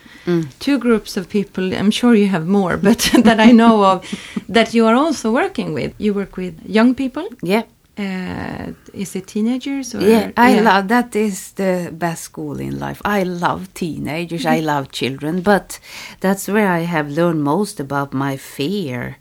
[0.60, 1.74] two groups of people.
[1.74, 4.06] I'm sure you have more, but that I know of
[4.50, 5.94] that you are also working with.
[6.00, 7.28] You work with young people.
[7.44, 7.64] Yeah.
[7.98, 10.02] Uh, is it teenagers or?
[10.02, 13.02] Yeah, I love that is the best school in life.
[13.04, 15.80] I love teenagers, I love children, but
[16.20, 19.18] that's where I have learned most about my fear.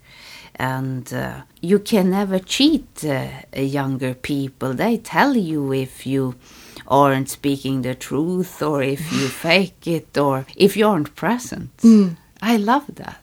[0.58, 4.74] And uh, you can never cheat uh, younger people.
[4.74, 6.34] They tell you if you
[6.88, 11.70] aren't speaking the truth or if you fake it or if you aren't present.
[12.40, 13.22] I love that.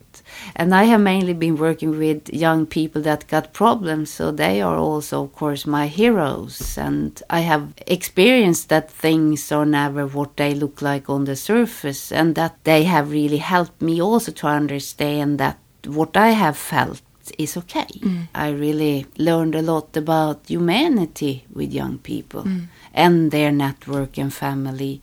[0.55, 4.77] And I have mainly been working with young people that got problems, so they are
[4.77, 6.77] also, of course, my heroes.
[6.77, 12.11] And I have experienced that things are never what they look like on the surface,
[12.11, 17.01] and that they have really helped me also to understand that what I have felt
[17.37, 17.87] is okay.
[17.99, 18.27] Mm.
[18.35, 22.67] I really learned a lot about humanity with young people mm.
[22.93, 25.01] and their network and family.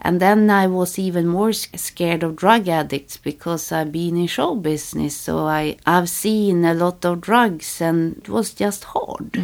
[0.00, 4.54] And then I was even more scared of drug addicts because I've been in show
[4.54, 9.36] business, so I, I've seen a lot of drugs and it was just hard.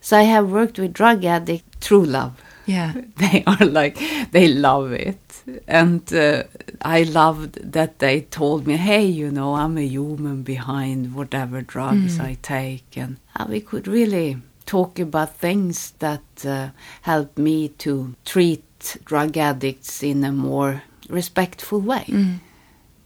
[0.00, 2.40] So I have worked with drug addicts through love.
[2.66, 2.94] Yeah.
[3.16, 3.98] They are like,
[4.30, 5.42] they love it.
[5.66, 6.44] And uh,
[6.80, 12.20] I loved that they told me, hey, you know, I'm a human behind whatever drugs
[12.20, 12.96] I take.
[12.96, 16.68] And uh, we could really talk about things that uh,
[17.02, 18.62] help me to treat
[19.04, 22.04] drug addicts in a more respectful way.
[22.08, 22.38] Mm.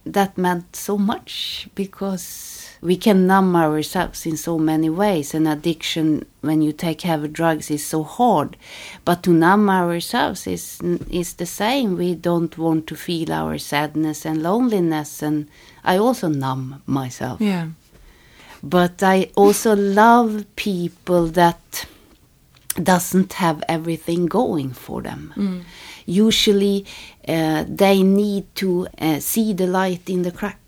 [0.05, 5.33] That meant so much because we can numb ourselves in so many ways.
[5.33, 8.55] And addiction, when you take heavy drugs, is so hard.
[9.03, 11.97] But to numb ourselves is is the same.
[11.97, 15.47] We don't want to feel our sadness and loneliness, and
[15.83, 17.67] I also numb myself Yeah.
[18.61, 21.85] but I also love people that
[22.83, 25.63] doesn't have everything going for them.
[26.07, 26.85] Usually,
[27.27, 30.59] uh, they need to uh, see the light in the crack.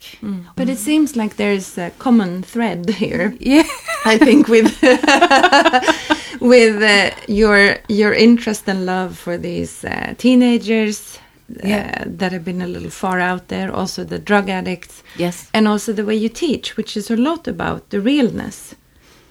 [0.56, 3.36] But it seems like there's a common thread here.
[3.40, 3.68] Yeah,
[4.06, 4.82] I think with
[6.42, 11.20] with uh, your your interest and love for these uh, teenagers
[11.64, 12.04] uh, Yeah.
[12.18, 15.94] that have been a little far out there, also the drug addicts, yes, and also
[15.94, 18.76] the way you teach, which is a lot about the realness,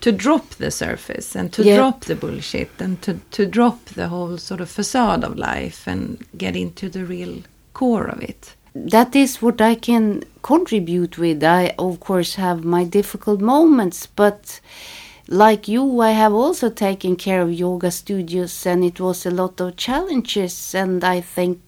[0.07, 1.77] to drop the surface and to Yeah.
[1.79, 6.19] drop the bullshit and to to drop the whole sort of facade of life and
[6.39, 7.35] get into the real
[7.73, 8.55] core of it.
[8.91, 11.43] that is what I can contribute with.
[11.43, 14.61] I, of course, have my difficult moments, but
[15.29, 19.61] like you, I have also taken care of yoga studios, and it was a lot
[19.61, 20.75] of challenges.
[20.75, 21.59] And I think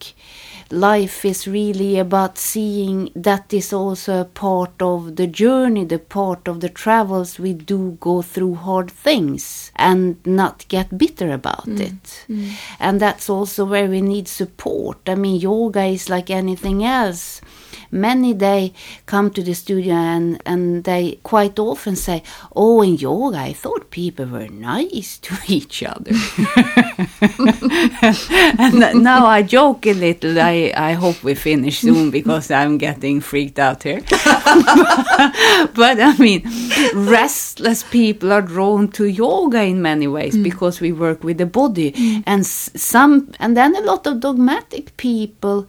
[0.70, 6.46] life is really about seeing that is also a part of the journey, the part
[6.48, 7.38] of the travels.
[7.38, 11.80] We do go through hard things and not get bitter about Mm.
[11.80, 12.26] it.
[12.80, 14.98] And that's also where we need support.
[15.08, 17.40] I mean, yoga is like anything else.
[17.90, 18.72] Many they
[19.06, 22.22] come to the studio and, and they quite often say,
[22.54, 26.10] Oh, in yoga, I thought people were nice to each other.
[28.58, 30.40] and now I joke a little.
[30.40, 34.00] I, I hope we finish soon because I'm getting freaked out here.
[34.00, 36.42] but I mean,
[36.94, 40.42] restless people are drawn to yoga in many ways mm.
[40.42, 42.22] because we work with the body, mm.
[42.26, 45.66] and some, and then a lot of dogmatic people.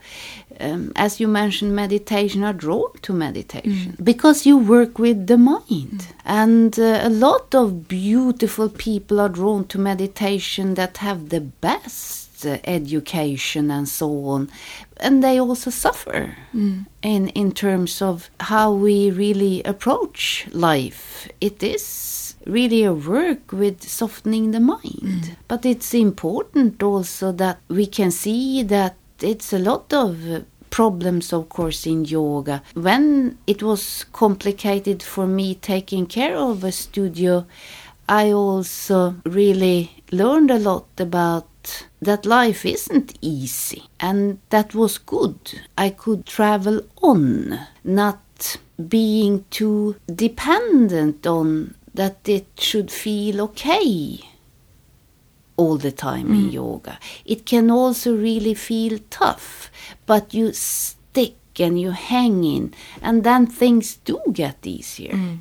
[0.60, 6.08] Um, as you mentioned, meditation are drawn to meditation because you work with the mind.
[6.24, 12.44] And uh, a lot of beautiful people are drawn to meditation that have the best
[12.46, 14.50] uh, education and so on.
[14.98, 16.36] And they also suffer
[17.02, 21.28] in, in terms of how we really approach life.
[21.40, 25.36] It is really a work with softening the mind.
[25.48, 31.48] But it's important also that we can see that it's a lot of problems of
[31.48, 32.62] course in yoga.
[32.74, 37.46] When it was complicated for me taking care of a studio
[38.08, 41.46] i also really learned a lot about
[42.02, 45.38] that life isn't easy and that was good.
[45.76, 48.56] I could travel on not
[48.88, 54.20] being too dependent on that it should feel okay
[55.60, 56.52] all the time in mm.
[56.52, 56.98] yoga.
[57.24, 59.70] It can also really feel tough,
[60.06, 65.12] but you stick and you hang in, and then things do get easier.
[65.12, 65.38] Mm.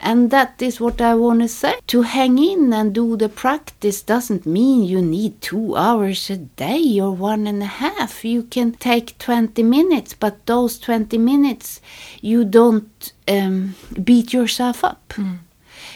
[0.00, 1.74] And that is what I want to say.
[1.88, 7.00] To hang in and do the practice doesn't mean you need two hours a day
[7.00, 8.24] or one and a half.
[8.24, 11.80] You can take 20 minutes, but those 20 minutes
[12.20, 15.38] you don't um, beat yourself up mm.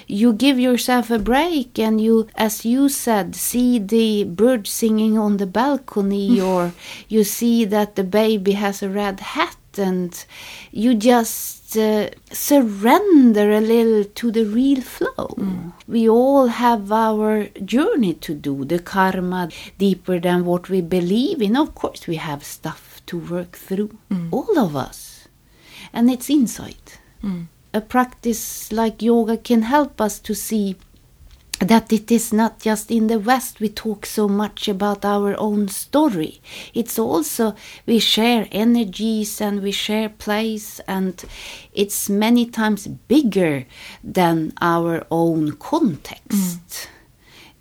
[0.06, 5.36] You give yourself a break and you as you said see the bird singing on
[5.36, 6.72] the balcony or
[7.08, 10.24] you see that the baby has a red hat and
[10.70, 15.28] you just uh, surrender a little to the real flow.
[15.38, 15.72] Mm.
[15.88, 21.56] We all have our journey to do the karma deeper than what we believe in.
[21.56, 24.28] Of course we have stuff to work through mm.
[24.30, 25.28] all of us.
[25.92, 27.46] And it's insight mm.
[27.74, 30.76] A practice like yoga can help us to see
[31.58, 35.68] that it is not just in the West we talk so much about our own
[35.68, 36.40] story.
[36.74, 37.54] It's also
[37.86, 41.22] we share energies and we share place, and
[41.72, 43.66] it's many times bigger
[44.02, 46.28] than our own context.
[46.30, 46.86] Mm.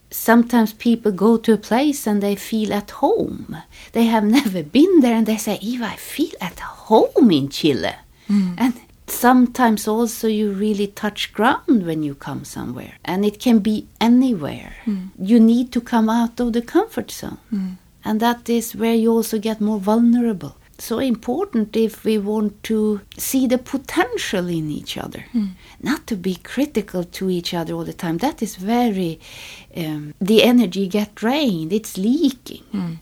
[0.09, 3.55] Sometimes people go to a place and they feel at home.
[3.93, 7.93] They have never been there and they say, Eva, I feel at home in Chile.
[8.27, 8.55] Mm.
[8.57, 13.87] And sometimes also you really touch ground when you come somewhere and it can be
[13.99, 14.73] anywhere.
[14.85, 15.07] Hmm.
[15.19, 17.37] You need to come out of the comfort zone.
[17.49, 17.69] Hmm.
[18.03, 20.55] And that is where you also get more vulnerable.
[20.79, 25.25] So important if we want to see the potential in each other.
[25.31, 25.49] Hmm.
[25.79, 28.17] Not to be critical to each other all the time.
[28.17, 29.19] That is very
[29.77, 31.71] um, the energy get drained.
[31.71, 32.99] It's leaking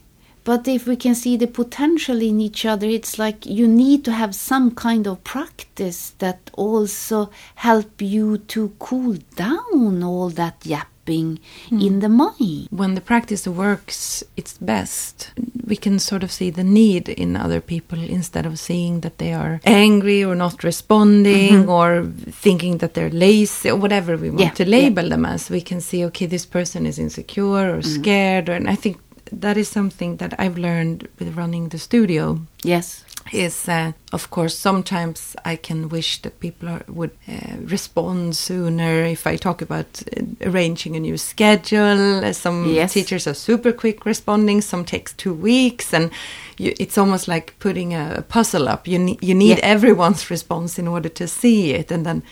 [0.49, 4.11] but if we can see the potential in each other, it's like you need to
[4.11, 11.37] have some kind of practice that also help you to cool down all that yapping
[11.69, 11.79] hmm.
[11.79, 12.67] in the mind.
[12.71, 15.31] when the practice works its best,
[15.67, 19.31] we can sort of see the need in other people instead of seeing that they
[19.31, 21.77] are angry or not responding mm-hmm.
[21.77, 22.05] or
[22.45, 25.51] thinking that they're lazy or whatever we want Yeah, to label them as.
[25.51, 28.01] We can see, okay, this person is insecure or mm-hmm.
[28.01, 28.97] scared, or, and I think
[29.31, 33.03] that is something that I've learned with running the studio Yes.
[33.33, 39.03] is uh, of course sometimes I can wish that people are, would uh, respond sooner
[39.05, 42.25] if I talk about uh, arranging a new schedule.
[42.25, 42.93] Uh, some Yes.
[42.93, 46.09] teachers are super quick responding, some takes two weeks, and
[46.57, 48.87] you, it's almost like putting a, a puzzle up.
[48.87, 49.73] You need you need Yeah.
[49.75, 52.23] everyone's response in order to see it, and then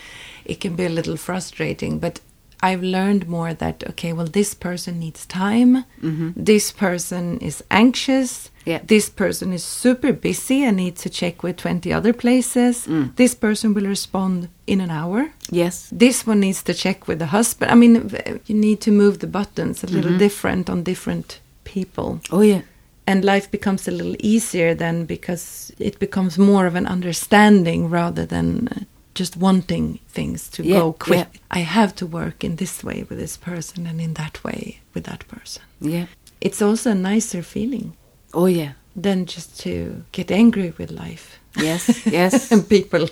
[0.45, 1.99] it can be a little frustrating.
[1.99, 2.19] But
[2.61, 5.85] I've learned more that okay, well, this person needs time.
[6.01, 6.31] Mm-hmm.
[6.35, 8.49] This person is anxious.
[8.65, 8.81] Yeah.
[8.83, 12.85] This person is super busy and needs to check with 20 other places.
[12.85, 13.15] Mm.
[13.15, 15.31] This person will respond in an hour.
[15.49, 15.87] Yes.
[15.91, 17.71] This one needs to check with the husband.
[17.71, 18.11] I mean,
[18.45, 20.19] you need to move the buttons a little mm-hmm.
[20.19, 22.19] different on different people.
[22.29, 22.61] Oh, yeah.
[23.07, 28.25] and life becomes a little easier then because it becomes more of an understanding rather
[28.25, 28.79] than uh,
[29.17, 31.27] just wanting things to Yeah, go quick.
[31.33, 31.59] yeah.
[31.59, 35.03] I have to work in this way with this person and in that way with
[35.05, 35.63] that person.
[35.81, 36.05] Yeah.
[36.41, 37.93] It's also a nicer feeling
[38.33, 38.71] Oh yeah.
[38.95, 42.05] than just to get angry with life Yes.
[42.19, 42.51] Yes.
[42.51, 43.09] and people.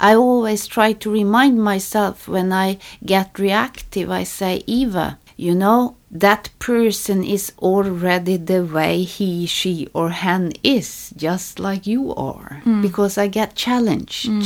[0.00, 5.96] I always try to remind myself when I get reactive, I say, Eva, you know,
[6.10, 12.62] that person is already the way he, she, or hen is, just like you are.
[12.64, 12.80] Hmm.
[12.80, 14.26] Because I get challenged.
[14.26, 14.42] Hmm.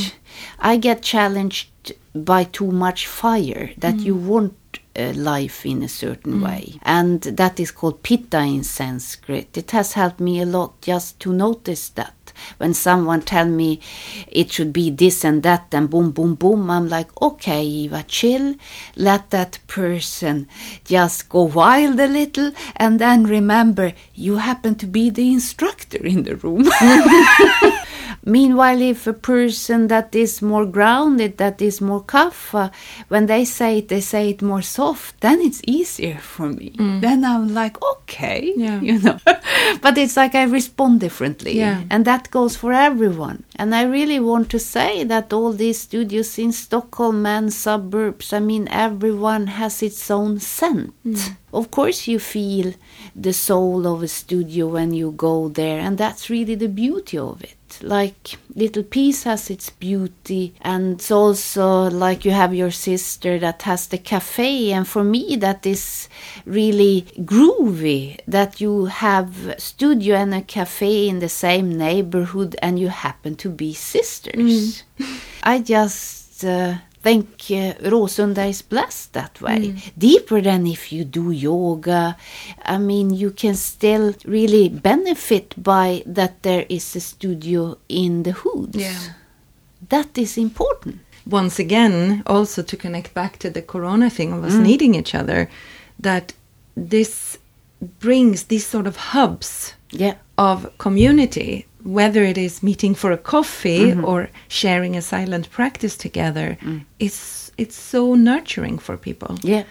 [0.59, 4.05] I get challenged by too much fire that hmm.
[4.07, 4.55] you want
[4.95, 6.79] uh, life in a certain way.
[6.83, 9.57] And that is called pitta in Sanskrit.
[9.57, 12.13] It has helped me a lot just to notice that
[12.57, 13.79] when someone tell me
[14.27, 18.55] it should be this and that and boom boom boom i'm like okay eva chill.
[18.95, 20.47] Let that person
[20.83, 26.23] just go wild a little and then remember you happen to be the instructor in
[26.23, 26.69] the room
[28.25, 32.71] Meanwhile, if a person that is more grounded, that is more kapha,
[33.07, 36.71] when they say it, they say it more soft, then it's easier for me.
[36.77, 37.01] Mm.
[37.01, 38.81] Then I'm like, okay, Yeah.
[38.81, 39.17] you know.
[39.81, 41.57] but it's like I respond differently.
[41.57, 41.83] Yeah.
[41.89, 43.43] And that goes for everyone.
[43.55, 48.39] And I really want to say that all these studios in Stockholm and suburbs, I
[48.39, 50.93] mean, everyone has its own scent.
[51.05, 51.35] Mm.
[51.53, 52.73] Of course, you feel
[53.15, 57.41] the soul of a studio when you go there, and that's really the beauty of
[57.43, 57.55] it.
[57.81, 63.61] Like Little Peace has its beauty, and it's also like you have your sister that
[63.63, 66.09] has the cafe, and for me, that is
[66.45, 72.89] really groovy that you have studio and a cafe in the same neighborhood, and you
[72.89, 74.83] happen to be sisters.
[75.43, 79.75] I just uh, think uh, Råsunda is blessed that way.
[79.97, 82.17] Deeper than if you do yoga.
[82.65, 88.31] I mean, you can still really benefit by that there is a studio in the
[88.31, 88.77] hoods.
[88.77, 88.99] Yeah.
[89.89, 90.99] That is important.
[91.25, 95.49] Once again, also to connect back to the corona thing of us needing each other,
[95.99, 96.33] that
[96.75, 97.37] this
[97.99, 100.15] brings these sort of hubs Yeah.
[100.37, 106.57] of community, whether it is meeting for a coffee or sharing a silent practice together,
[106.99, 109.37] it's it's so nurturing for people.
[109.43, 109.63] Yeah.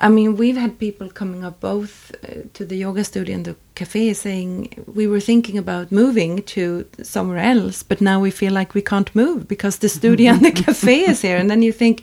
[0.00, 3.54] I mean, we've had people coming up both uh, to the yoga studio and the
[3.76, 8.74] cafe saying we were thinking about moving to somewhere else, but now we feel like
[8.74, 11.36] we can't move because the studio and the cafe is here.
[11.36, 12.02] And then you think,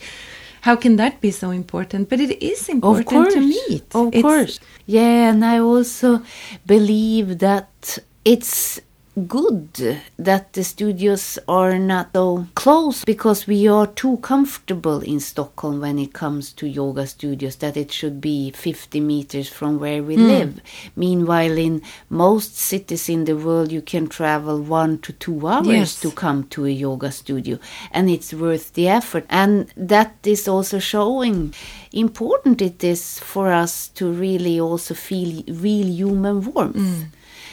[0.62, 2.08] how can that be so important?
[2.10, 3.34] But it is important of course.
[3.34, 3.84] to meet.
[3.94, 4.60] Of It's- course.
[4.86, 6.22] Yeah, and I also
[6.66, 8.80] believe that it's
[9.28, 15.82] good that the studios are not so close because we are too comfortable in Stockholm
[15.82, 20.16] when it comes to yoga studios that it should be 50 meters from where we
[20.16, 20.28] hmm.
[20.28, 20.62] live.
[20.96, 26.00] Meanwhile, in most cities in the world, you can travel one to two hours Yes.
[26.02, 27.60] to come to a yoga studio
[27.92, 29.26] and it's worth the effort.
[29.30, 31.54] And that is also showing.
[31.92, 37.04] Important it is for us to really also feel real human warmth hmm.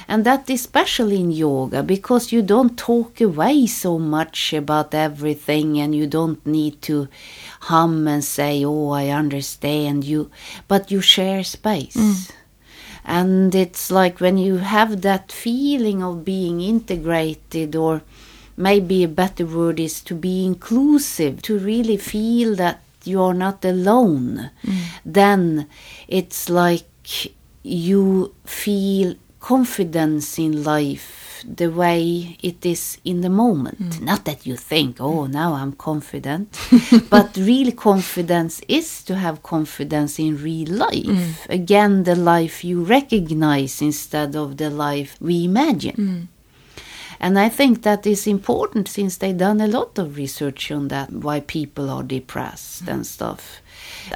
[0.08, 5.94] And that especially in yoga because you don't talk away so much about everything and
[5.94, 7.06] you don't need to
[7.60, 10.30] hum and say oh i understand you
[10.66, 11.96] but you share space.
[11.96, 12.30] Mm.
[13.04, 18.02] And it's like when you have that feeling of being integrated, or
[18.56, 23.64] maybe a better word is to be inclusive, to really feel that you are not
[23.64, 24.82] alone, mm.
[25.06, 25.68] then
[26.06, 26.84] it's like
[27.62, 33.78] you feel confidence in life the way it is in the moment.
[33.78, 34.02] Mm.
[34.02, 35.32] Not that you think, oh, mm.
[35.32, 36.58] now I'm confident,
[37.10, 41.04] but real confidence is to have confidence in real life.
[41.04, 41.48] Mm.
[41.48, 46.28] Again, the life you recognize instead of the life we imagine.
[47.20, 51.12] And I think that is important since they've done a lot of research on that,
[51.12, 53.60] why people are depressed and stuff.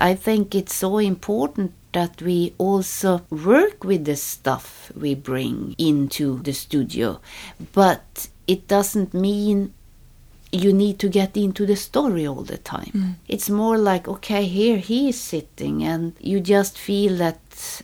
[0.00, 6.40] I think it's so important that we also work with the stuff we bring into
[6.42, 7.20] the studio,
[7.72, 9.72] but it doesn't mean
[10.54, 12.92] you need to get into the story all the time.
[12.94, 13.14] Mm.
[13.26, 17.38] It's more like, okay, here he is sitting, and you just feel that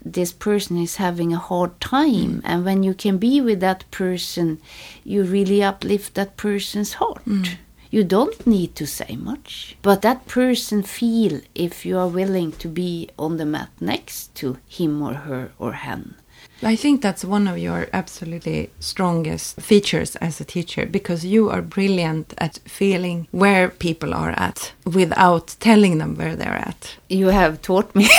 [0.04, 2.40] this person is having a hard time.
[2.40, 2.40] Mm.
[2.44, 4.60] And when you can be with that person,
[5.02, 7.24] you really uplift that person's heart.
[7.24, 7.56] Mm.
[7.90, 12.68] You don't need to say much, but that person feel if you are willing to
[12.68, 16.14] be on the mat next to him or her or hen.
[16.62, 21.62] I think that's one of your absolutely strongest features as a teacher because you are
[21.62, 26.96] brilliant at feeling where people are at without telling them where they're at.
[27.08, 28.08] You have taught me.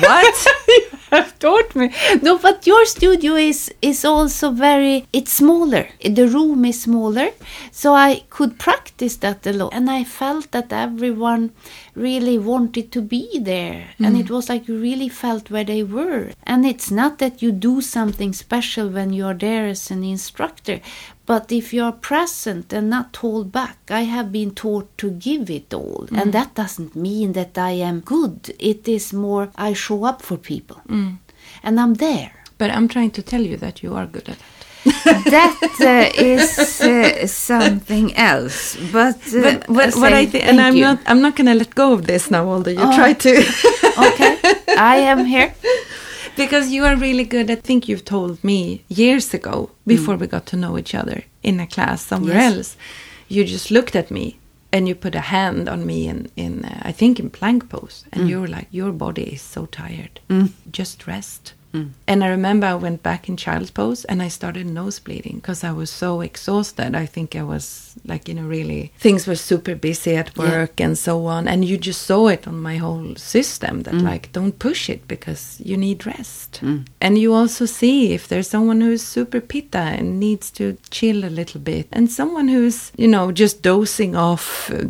[0.00, 0.46] What?
[1.10, 1.90] have taught me.
[2.22, 5.06] No, but your studio is is also very.
[5.12, 5.88] It's smaller.
[6.04, 7.30] The room is smaller,
[7.70, 11.52] so I could practice that a lot, and I felt that everyone
[11.94, 14.20] really wanted to be there, and mm.
[14.20, 16.30] it was like you really felt where they were.
[16.44, 20.80] And it's not that you do something special when you are there as an instructor,
[21.28, 25.44] but if you are present and not hold back, I have been taught to give
[25.58, 26.02] it all.
[26.20, 28.38] And that doesn't mean that I am good.
[28.58, 30.80] It is more I show up for people.
[31.66, 32.30] And I'm there.
[32.60, 34.44] But I'm trying to tell you that you are good at it.
[35.36, 38.76] that uh, is uh, something else.
[38.92, 40.84] But, uh, But what, what I think, and I'm you.
[40.88, 42.44] not, I'm not going to let go of this now.
[42.48, 42.96] Although you Oh.
[43.00, 43.30] try to,
[44.08, 44.32] okay,
[44.78, 45.52] I am here.
[46.38, 47.50] because you are really good.
[47.50, 49.88] I think you've told me years ago, mm.
[49.94, 52.54] before we got to know each other in a class somewhere Yes.
[52.54, 52.76] else,
[53.28, 54.38] you just looked at me
[54.72, 58.04] and you put a hand on me in, in uh, I think in plank pose,
[58.12, 58.28] and mm.
[58.30, 60.20] you were like, "Your body is so tired.
[60.28, 60.50] Mm.
[60.70, 61.54] Just rest."
[62.06, 65.70] And I remember I went back in child's pose and I started nosebleeding because I
[65.72, 66.94] was so exhausted.
[66.94, 70.44] I think I was like, you know, really, things were super busy at Yeah.
[70.50, 71.46] work and so on.
[71.46, 75.60] And you just saw it on my whole system that, like, don't push it because
[75.64, 76.60] you need rest.
[77.00, 81.30] And you also see if there's someone who's super pitta and needs to chill a
[81.30, 84.84] little bit, and someone who's, you know, just dozing off, uh,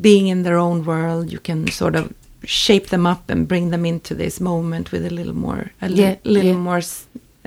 [0.00, 2.12] being in their own world, you can sort of
[2.44, 6.02] shape them up and bring them into this moment with a little more a li-
[6.02, 6.56] Yeah, little yeah.
[6.56, 6.80] more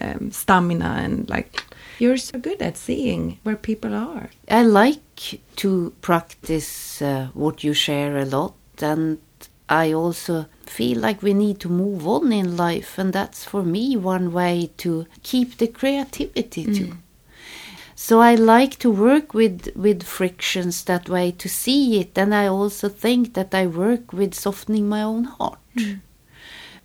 [0.02, 1.64] um, stamina and like
[2.00, 7.74] you're so good at seeing where people are I like to practice uh, what you
[7.74, 9.18] share a lot, and
[9.70, 13.96] I also feel like we need to move on in life, and that's for me
[13.96, 16.98] one way to keep the creativity too.
[18.04, 22.48] So I like to work with with frictions that way to see it, and I
[22.48, 25.60] also think that I work with softening my own heart.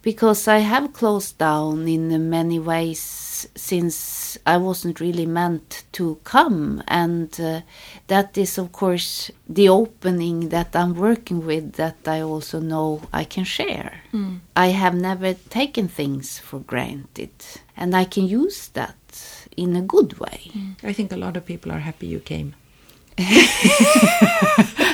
[0.03, 6.83] Because I have closed down in many ways since I wasn't really meant to come,
[6.87, 7.63] and uh,
[8.07, 13.25] that is, of course, the opening that I'm working with that I also know I
[13.25, 14.03] can share.
[14.55, 17.33] I have never taken things for granted,
[17.75, 18.97] and I can use that
[19.57, 20.51] in a good way.
[20.83, 22.55] i think a lot of people are happy you came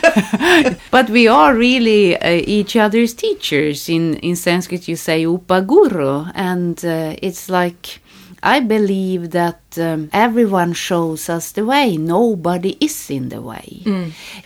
[0.91, 3.89] But we are really uh, each other's teachers.
[3.89, 8.01] In, in Sanskrit, you say upaguru, and uh, it's like
[8.43, 11.97] I believe that um, everyone shows us the way.
[11.97, 13.83] Nobody is in the way.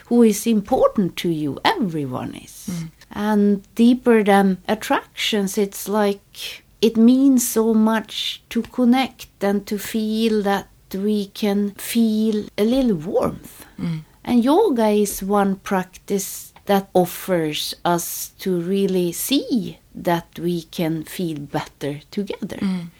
[0.06, 1.58] Who is important to you?
[1.64, 2.70] Everyone is.
[3.10, 10.42] And deeper than attractions, it's like it means so much to connect and to feel
[10.42, 13.66] that we can feel a little warmth.
[13.78, 14.00] Mm.
[14.24, 21.38] And yoga is one practice that offers us to really see that we can feel
[21.38, 22.56] better together.
[22.56, 22.90] Mm.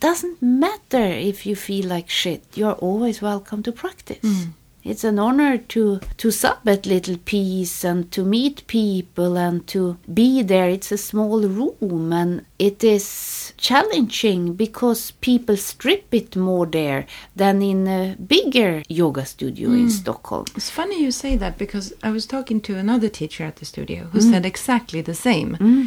[0.00, 4.18] Doesn't matter if you feel like shit, you're always welcome to practice.
[4.22, 4.52] Mm.
[4.84, 9.96] It's an honor to to sub at Little Peace and to meet people and to
[10.12, 10.68] be there.
[10.68, 17.06] It's a small room and it is challenging because people strip it more there
[17.36, 19.88] than in a bigger yoga studio in hmm.
[19.88, 20.46] Stockholm.
[20.56, 24.04] it's funny you say that because i was talking to another teacher at the studio
[24.12, 24.30] who hmm.
[24.30, 25.86] said exactly the same hmm.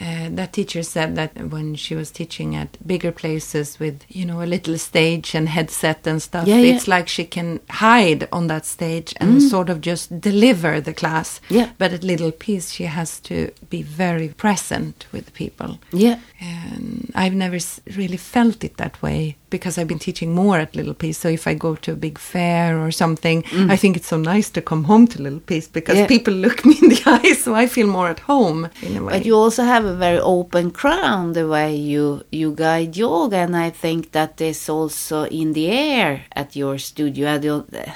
[0.00, 4.42] Uh, that teacher said that when she was teaching at bigger places with, you know,
[4.42, 6.74] a little stage and headset and stuff, Yeah, yeah.
[6.74, 11.40] it's like she can hide on that stage and sort of just deliver the class.
[11.48, 11.70] Yeah.
[11.78, 15.78] But at Little Peace, she has to be very present with people.
[15.92, 16.18] Yeah.
[16.40, 17.58] And I've never
[17.96, 21.16] really felt it that way because I've been teaching more at Little Peace.
[21.18, 24.50] So if I go to a big fair or something, I think it's so nice
[24.50, 26.06] to come home to Little Peace because Yeah.
[26.06, 29.12] people look me in the eyes, so I feel more at home in a way.
[29.18, 33.56] But you also have a very open crown the way you you guide yoga, and
[33.56, 37.38] I think that is also in the air at your studio.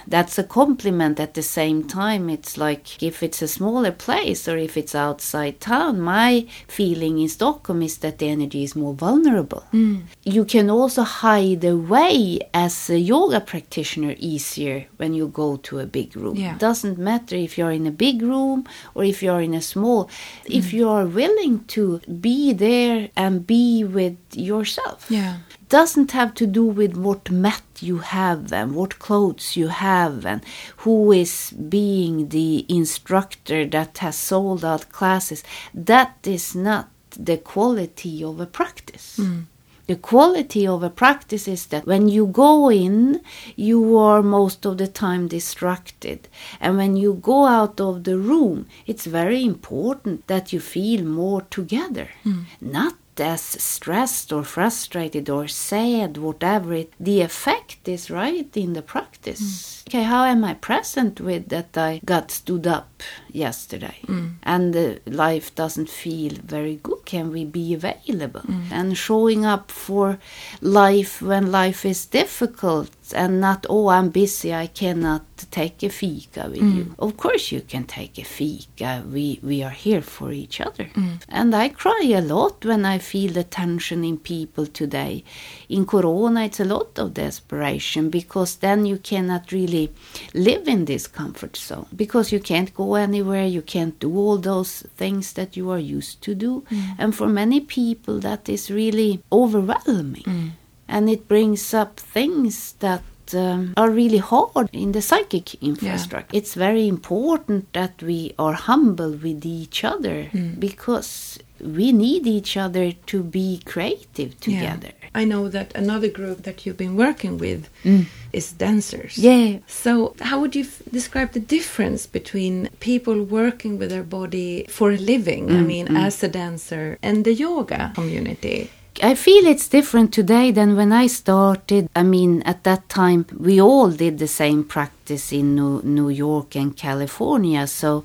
[0.06, 1.20] That's a compliment.
[1.20, 5.60] At the same time, it's like if it's a smaller place or if it's outside
[5.60, 6.00] town.
[6.00, 9.64] My feeling in Stockholm is that the energy is more vulnerable.
[9.72, 10.02] Mm.
[10.24, 15.86] You can also hide away as a yoga practitioner easier when you go to a
[15.86, 16.36] big room.
[16.36, 16.56] Yeah.
[16.58, 20.08] Doesn't matter if you're in a big room or if you're in a small.
[20.46, 20.72] If mm.
[20.78, 21.79] you are willing to
[22.20, 25.06] be there and be with yourself.
[25.10, 25.36] yeah.
[25.80, 30.40] Doesn't have to do with what mat you have and what clothes you have and
[30.82, 35.44] who is being the instructor that has sold out classes.
[35.72, 36.88] That is not
[37.28, 39.18] the quality of a practice.
[39.18, 39.44] Mm.
[39.90, 43.22] The quality of a practice is that when you go in,
[43.56, 46.28] you are most of the time distracted.
[46.60, 51.40] And when you go out of the room, it's very important that you feel more
[51.40, 52.08] together.
[52.22, 52.42] Hmm.
[52.60, 58.82] Not as stressed or frustrated or sad, whatever it, the effect is right in the
[58.82, 59.82] practice.
[59.82, 59.88] Hmm.
[59.88, 62.89] Okay, how am I present with that I got stood up
[63.30, 64.34] yesterday mm.
[64.42, 67.04] and uh, life doesn't feel very good?
[67.04, 68.70] Can we be available mm.
[68.70, 70.18] and showing up for
[70.60, 76.48] life when life is difficult and not, oh, I'm busy, I cannot take a fika
[76.48, 76.76] with mm.
[76.76, 76.94] you.
[76.98, 79.02] Of course, you can take a fika.
[79.10, 80.88] We, we are here for each other.
[81.28, 85.24] And I cry a lot when I feel the tension in people today.
[85.68, 89.92] In Corona, it's a lot of desperation because then you cannot really
[90.34, 94.82] live in this comfort zone because you can't go anywhere, you can't do all those
[94.96, 96.64] things that you are used to do.
[96.70, 96.96] Mm.
[96.98, 100.24] And for many people, that is really overwhelming.
[100.24, 100.50] Mm.
[100.88, 103.02] And it brings up things that
[103.34, 106.36] um, are really hard in the psychic infrastructure.
[106.36, 110.54] It's very important that we are humble with each other hmm.
[110.58, 114.92] because we need each other to be creative together.
[115.14, 118.06] I know that another group that you've been working with mm.
[118.32, 119.18] is dancers.
[119.18, 119.58] Yeah.
[119.66, 124.92] So, how would you f- describe the difference between people working with their body for
[124.92, 125.98] a living, I mm, mean, mm.
[125.98, 128.70] as a dancer, and the yoga community?
[129.02, 131.88] I feel it's different today than when I started.
[131.96, 136.54] I mean, at that time, we all did the same practice in New, New York
[136.54, 137.66] and California.
[137.66, 138.04] So,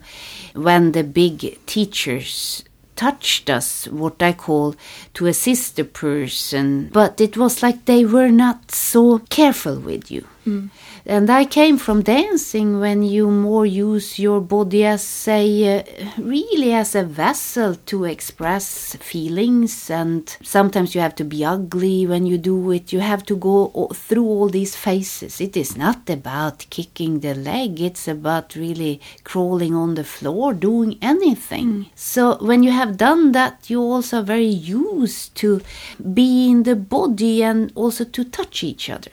[0.54, 2.64] when the big teachers
[2.96, 4.76] touched us, what I call
[5.16, 10.26] to assist the person, but it was like they were not so careful with you.
[10.46, 10.68] Hmm.
[11.08, 15.84] And I came from dancing when you more use your body as a uh,
[16.18, 22.26] really as a vessel to express feelings, and sometimes you have to be ugly when
[22.26, 22.91] you do it.
[22.91, 25.39] You have to go through all these phases.
[25.39, 30.97] It is not about kicking the leg, it's about really crawling on the floor, doing
[31.03, 31.91] anything.
[31.93, 35.62] So when you have done that, you also are very used to
[36.14, 39.12] be in the body and also to touch each other.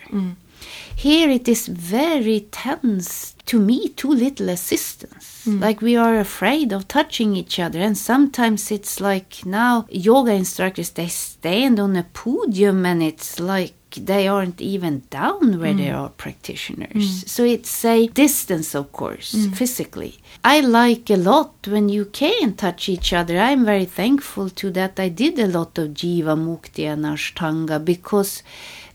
[0.95, 5.45] Here it is very tense to me, too little assistance.
[5.45, 5.59] Mm.
[5.59, 10.91] Like we are afraid of touching each other, and sometimes it's like now yoga instructors
[10.91, 16.01] they stand on a podium and it's like they aren't even down where there mm.
[16.01, 16.89] are practitioners.
[17.23, 17.29] Mm.
[17.29, 20.17] So it's a distance, of course, physically.
[20.43, 23.37] I like a lot when you can touch each other.
[23.37, 24.99] I'm very thankful to that.
[24.99, 28.41] I did a lot of Jivamukti and Ashtanga because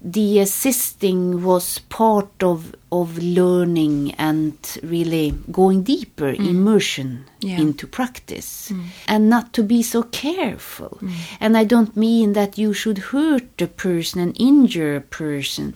[0.00, 6.48] the assisting was part of of learning and really going deeper mm.
[6.48, 7.60] immersion Yeah.
[7.60, 8.70] into practice.
[8.72, 8.84] Mm.
[9.06, 10.98] And not to be so careful.
[11.02, 11.10] Mm.
[11.40, 15.74] And i don't mean that you should hurt a person and injure a person.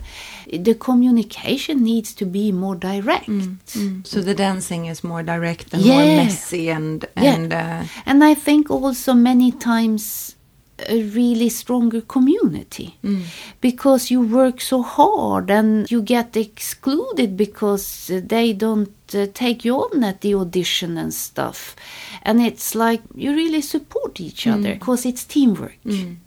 [0.51, 3.29] The communication needs to be more direct.
[4.03, 5.93] So the dancing is more direct and Yeah.
[5.93, 7.35] more messy and Yeah.
[7.35, 10.32] and uh, And I think also many times
[10.79, 12.97] a really stronger community.
[13.03, 13.23] Mm.
[13.61, 19.75] Because you work so hard and you get excluded because they don't uh, take you
[19.75, 21.75] on at the audition and stuff.
[22.23, 24.53] And it's like you really support each mm.
[24.53, 25.77] other because it's teamwork.
[25.85, 26.17] Mm.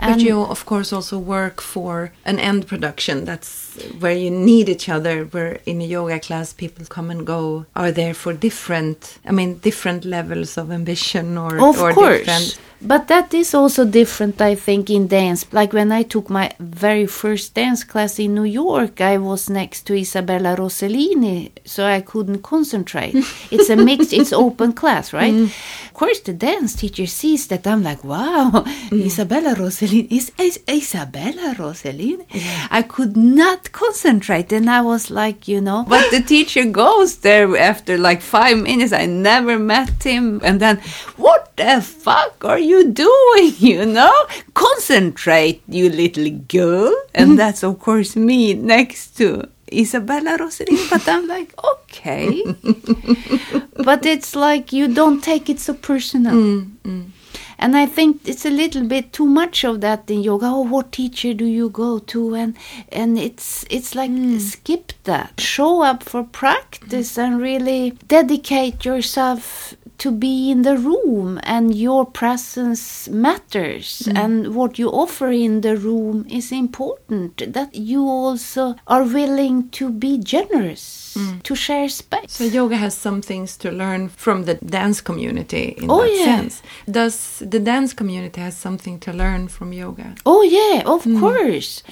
[0.00, 3.24] but you of course also work for an end production.
[3.24, 7.64] That's where you need each other where in a yoga class people come and go
[7.74, 12.18] are there for different i mean different levels of ambition or Of or course.
[12.18, 15.46] different But that is also different, I think, in dance.
[15.52, 19.86] Like when I took my very first dance class in New York, I was next
[19.86, 23.14] to Isabella Rossellini, so I couldn't concentrate.
[23.54, 25.32] it's a mixed, it's open class, right?
[25.32, 25.44] Mm.
[25.86, 27.66] Of course, the dance teacher sees that.
[27.70, 28.50] I'm like, wow,
[28.90, 29.06] mm.
[29.10, 32.26] Isabella Rossellini is, is Isabella Rossellini.
[32.68, 35.84] I could not concentrate, and I was like, you know.
[35.88, 38.92] But the teacher goes there after like five minutes.
[38.92, 40.78] I never met him, and then,
[41.16, 43.52] what the fuck are you doing?
[43.62, 44.12] You know,
[44.54, 46.92] concentrate, you little girl.
[47.14, 47.36] And mm-hmm.
[47.36, 50.90] that's of course me next to Isabella Rossellini.
[50.90, 52.42] But I'm like, okay.
[53.84, 56.34] but it's like you don't take it so personal.
[56.34, 57.10] Mm, mm.
[57.62, 60.46] And I think it's a little bit too much of that in yoga.
[60.46, 62.34] Oh, what teacher do you go to?
[62.34, 62.56] And
[62.90, 64.38] and it's it's like hmm.
[64.38, 65.40] skip that.
[65.40, 72.04] Show up for practice and really dedicate yourself to be in the room and your
[72.04, 74.16] presence matters hmm.
[74.16, 79.88] and what you offer in the room is important that you also are willing to
[79.88, 81.42] be generous Mm.
[81.42, 85.90] to share space so yoga has some things to learn from the dance community in
[85.90, 86.24] Oh, that yeah.
[86.24, 87.16] sense does
[87.54, 91.20] the dance community has something to learn from yoga Oh yeah, of mm.
[91.20, 91.82] course.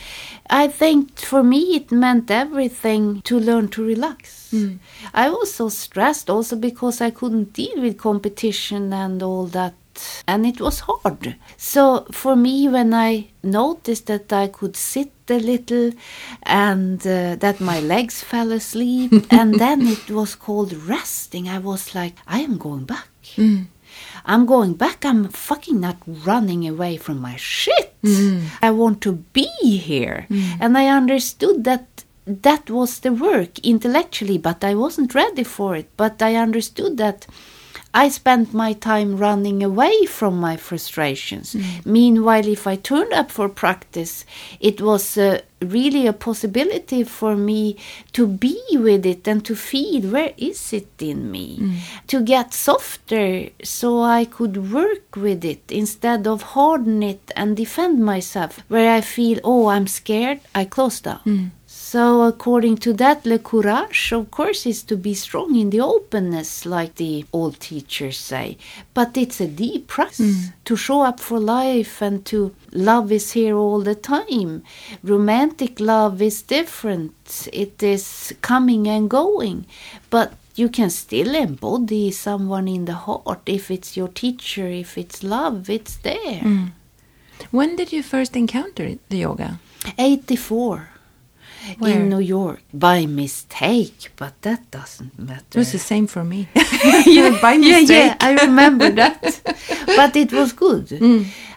[0.49, 4.51] I think for me it meant everything to learn to relax.
[4.53, 4.79] Mm.
[5.15, 9.75] I was so stressed also because I couldn't deal with competition and all that
[10.27, 11.37] and it was hard.
[11.57, 15.93] So for me, when I noticed that I could sit a little
[16.43, 21.95] and uh, that my legs fell asleep, and then it was called resting, I was
[21.95, 23.09] like, I am going back.
[23.37, 23.67] Mm.
[24.25, 25.05] I'm going back.
[25.05, 27.95] I'm fucking not running away from my shit.
[28.03, 28.45] Mm.
[28.63, 30.27] I want to be here.
[30.31, 30.57] Mm.
[30.61, 35.89] And I understood that that was the work intellectually, but I wasn't ready for it.
[35.97, 37.27] But I understood that
[37.93, 41.55] I spent my time running away from my frustrations.
[41.55, 41.87] Mm.
[41.87, 44.25] Meanwhile, if I turned up for practice,
[44.61, 47.77] it was uh, really a possibility for me
[48.13, 51.77] to be with it and to feel where is it in me, mm.
[52.07, 58.05] to get softer so I could work with it instead of harden it and defend
[58.05, 58.61] myself.
[58.69, 61.21] Where I feel, oh, I'm scared, I close down.
[61.93, 66.65] So, according to that, le courage, of course, is to be strong in the openness,
[66.65, 68.59] like the old teachers say.
[68.95, 70.51] But it's a deep practice hmm.
[70.67, 74.63] to show up for life and to love is here all the time.
[75.03, 79.67] Romantic love is different, it is coming and going.
[80.11, 85.25] But you can still embody someone in the heart if it's your teacher, if it's
[85.25, 86.39] love, it's there.
[86.39, 86.67] Hmm.
[87.51, 89.59] When did you first encounter the yoga?
[89.99, 90.90] 84
[91.79, 91.93] Where?
[91.93, 95.45] in New York by mistake, but that doesn't matter.
[95.55, 96.49] It was the same for me.
[97.07, 97.89] yeah, by mistake.
[97.89, 99.41] yeah, yeah, I remember that.
[99.97, 100.87] but it was good.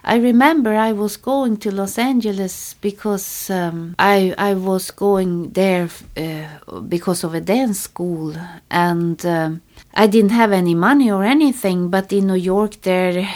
[0.04, 5.88] I remember I was going to Los Angeles because um, I I was going there
[6.16, 8.34] uh, because of a dance school,
[8.70, 9.62] and um,
[9.94, 11.88] I didn't have any money or anything.
[11.88, 13.26] But in New York, there,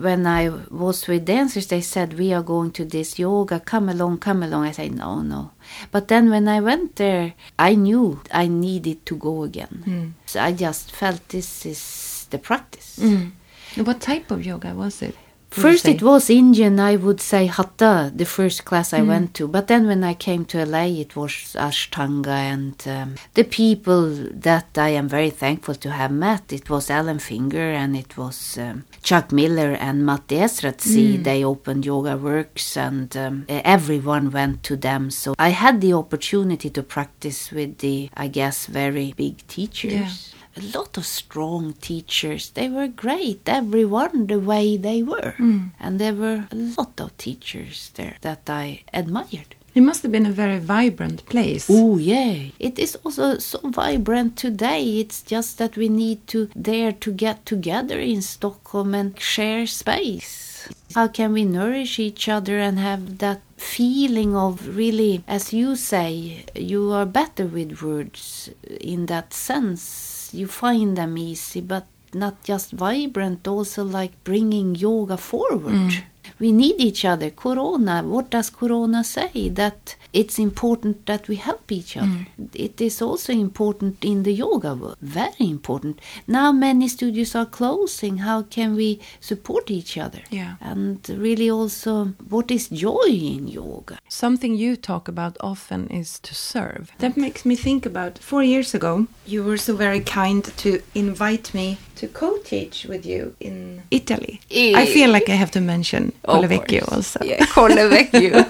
[0.00, 3.60] when I was with dancers, they said we are going to this yoga.
[3.60, 4.64] Come along, come along.
[4.64, 5.52] I said no, no.
[5.90, 9.84] But then when I went there, I knew I needed to go again.
[9.86, 10.12] Mm.
[10.26, 12.98] So I just felt this is the practice.
[12.98, 13.32] Mm.
[13.76, 15.14] What type of yoga was it?
[15.50, 19.48] First, it was Indian, I would say Hatha, the first class I went to.
[19.48, 24.78] But then when I came to LA, it was Ashtanga and um, the people that
[24.78, 26.52] I am very thankful to have met.
[26.52, 31.22] It was Alan Finger and it was um, Chuck Miller and Maty Ezraty.
[31.22, 35.10] They opened Yoga Works and um, everyone went to them.
[35.10, 40.60] So I had the opportunity to practice with the, I guess, very big teachers a
[40.76, 42.50] lot of strong teachers.
[42.50, 45.34] They were great, everyone the way they were.
[45.36, 45.68] Hmm.
[45.78, 49.54] And there were a lot of teachers there that I admired.
[49.72, 51.68] It must have been a very vibrant place.
[51.70, 52.46] Oh, yeah.
[52.58, 54.98] It is also so vibrant today.
[54.98, 60.68] It's just that we need to dare to get together in Stockholm and share space.
[60.94, 66.44] How can we nourish each other and have that feeling of really, as you say,
[66.54, 70.19] you are better with words in that sense.
[70.32, 75.74] You find them easy, but not just vibrant, also like bringing yoga forward.
[75.74, 76.02] Mm.
[76.38, 77.30] We need each other.
[77.30, 79.48] Corona, what does Corona say?
[79.50, 82.26] That it's important that we help each other.
[82.38, 82.48] Mm.
[82.54, 84.96] It is also important in the yoga world.
[85.00, 86.00] Very important.
[86.26, 88.18] Now many studios are closing.
[88.18, 90.20] How can we support each other?
[90.30, 90.54] Yeah.
[90.60, 93.98] And really also, what is joy in yoga?
[94.08, 96.90] Something you talk about often is to serve.
[96.98, 101.54] That makes me think about four years ago, you were so very kind to invite
[101.54, 104.40] me to co teach with you in Italy.
[104.50, 107.20] I feel like I have to mention Colle Vecchio also.
[107.22, 108.44] Yeah, Colle Vecchio.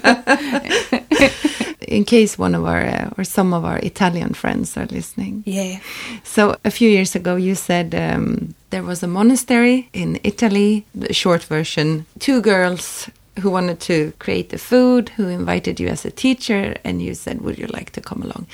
[1.88, 5.42] In case one of our uh, or some of our Italian friends are listening.
[5.46, 5.80] yeah.
[6.22, 10.84] So a few years ago, you said um, there was a monastery in Italy.
[10.94, 16.05] The short version: two girls who wanted to create the food, who invited you as
[16.05, 18.46] a teacher, and you said, "Would you like to come along?"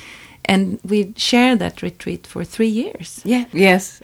[0.46, 3.20] And we shared that retreat for three years.
[3.24, 3.46] Yeah.
[3.52, 4.00] Yes.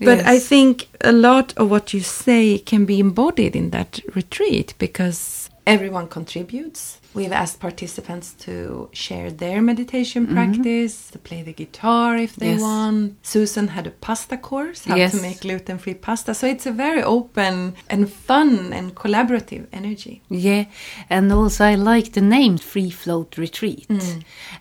[0.00, 4.74] But I think a lot of what you say can be embodied in that retreat
[4.78, 6.98] because everyone contributes.
[7.14, 12.60] We've asked participants to share their meditation practice, to play the guitar if they Yes.
[12.62, 13.16] want.
[13.22, 15.12] Susan had a pasta course, how Yes.
[15.12, 16.32] to make gluten free pasta.
[16.34, 20.22] So it's a very open and fun and collaborative energy.
[20.30, 20.64] Yeah,
[21.10, 23.86] and also I like the name Free Float Retreat.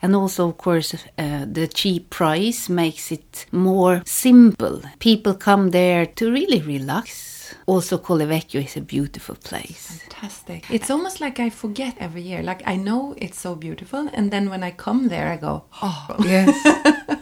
[0.02, 4.82] And also, of course, uh, the cheap price makes it more simple.
[5.00, 7.31] People come there to really relax.
[7.66, 10.02] Also, Colle Vecchio is a beautiful place.
[10.02, 10.66] Fantastic.
[10.70, 12.44] It's almost like I forget every year.
[12.44, 16.08] Like I know it's so beautiful, and then when I come there, I go, oh,
[16.20, 17.18] Yes.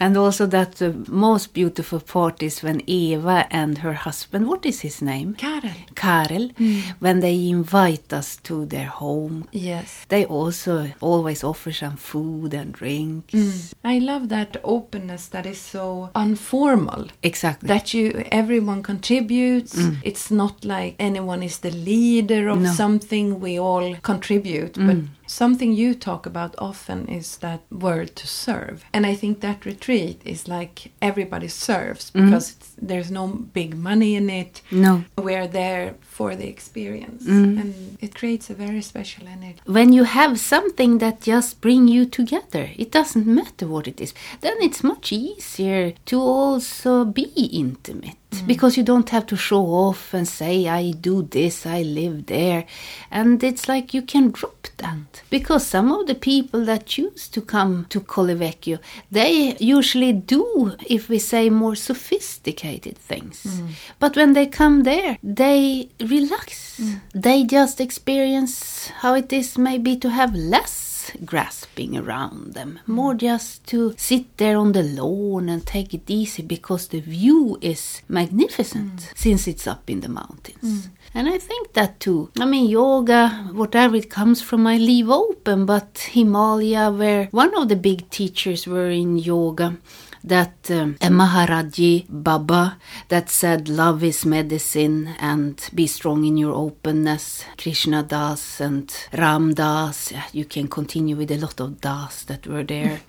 [0.00, 4.80] And also that the most beautiful part is when Eva and her husband, what is
[4.80, 5.34] his name?
[5.34, 5.74] Karel.
[5.94, 6.80] Karel, mm.
[7.00, 9.46] when they invite us to their home.
[9.52, 10.06] Yes.
[10.08, 13.34] They also always offer some food and drinks.
[13.34, 13.72] Mm.
[13.84, 17.08] I love that openness that is so informal.
[17.22, 17.68] Exactly.
[17.68, 19.76] That you everyone contributes.
[19.76, 19.96] Mm.
[20.02, 22.72] It's not like anyone is the leader of No.
[22.72, 23.38] something.
[23.40, 24.74] We all contribute.
[24.74, 24.96] But
[25.30, 28.84] something you talk about often is that word to serve.
[28.92, 32.26] And I think that retreat is like everybody serves mm-hmm.
[32.26, 34.62] because it's, there's no big money in it.
[34.70, 35.04] no.
[35.18, 37.24] We're there for the experience.
[37.24, 37.60] Mm.
[37.60, 39.60] And it creates a very special energy.
[39.66, 44.12] when you have something that just bring you together it doesn't matter what it is
[44.40, 47.24] then it's much easier to also be
[47.64, 48.46] intimate mm.
[48.46, 52.64] because you don't have to show off and say i do this i live there
[53.10, 57.40] and it's like you can drop that because some of the people that choose to
[57.40, 58.78] come to Colle Vecchio
[59.10, 63.44] they usually do if we say more sophisticated things.
[63.44, 63.68] Mm.
[63.98, 66.78] But when they come there they relax.
[66.80, 67.00] Mm.
[67.14, 72.78] They just experience how it is maybe to have less grasping around them.
[72.84, 72.88] Mm.
[72.88, 77.58] More just to sit there on the lawn and take it easy because the view
[77.60, 80.88] is magnificent since it's up in the mountains.
[81.14, 82.30] And i think that too.
[82.38, 87.68] I mean yoga whatever it comes from i leave open but himalaya where one of
[87.68, 89.76] the big teachers were in yoga
[90.24, 96.54] that um, a Maharaji Baba that said love is medicine and be strong in your
[96.54, 97.44] openness.
[97.56, 100.12] Krishna Das and Ram Dass.
[100.32, 103.00] You can continue with a lot of Das that were there.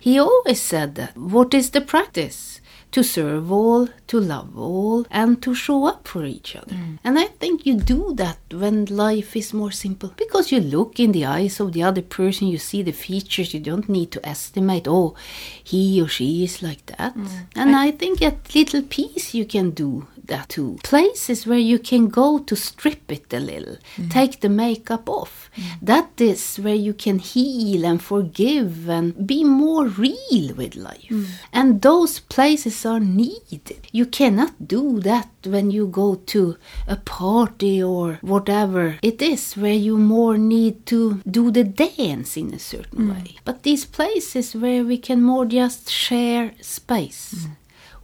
[0.00, 2.57] he always said that what is the practice?
[2.92, 6.74] To serve all, to love all, and to show up for each other.
[6.74, 6.98] Mm.
[7.04, 10.14] And I think you do that when life is more simple.
[10.16, 13.60] Because you look in the eyes of the other person, you see the features, you
[13.60, 15.14] don't need to estimate, oh,
[15.62, 17.14] he or she is like that.
[17.14, 17.28] Mm.
[17.56, 20.78] And I think at Little Peace you can do that too.
[20.84, 24.10] Places where you can go to strip it a little, mm.
[24.10, 25.50] take the makeup off.
[25.56, 25.62] Mm.
[25.82, 31.08] That is where you can heal and forgive and be more real with life.
[31.10, 31.26] Mm.
[31.52, 33.88] And those places are needed.
[33.92, 36.56] You cannot do that when you go to
[36.86, 42.52] a party or whatever it is where you more need to do the dance in
[42.54, 43.36] a certain way.
[43.44, 47.46] But these places where we can more just share space.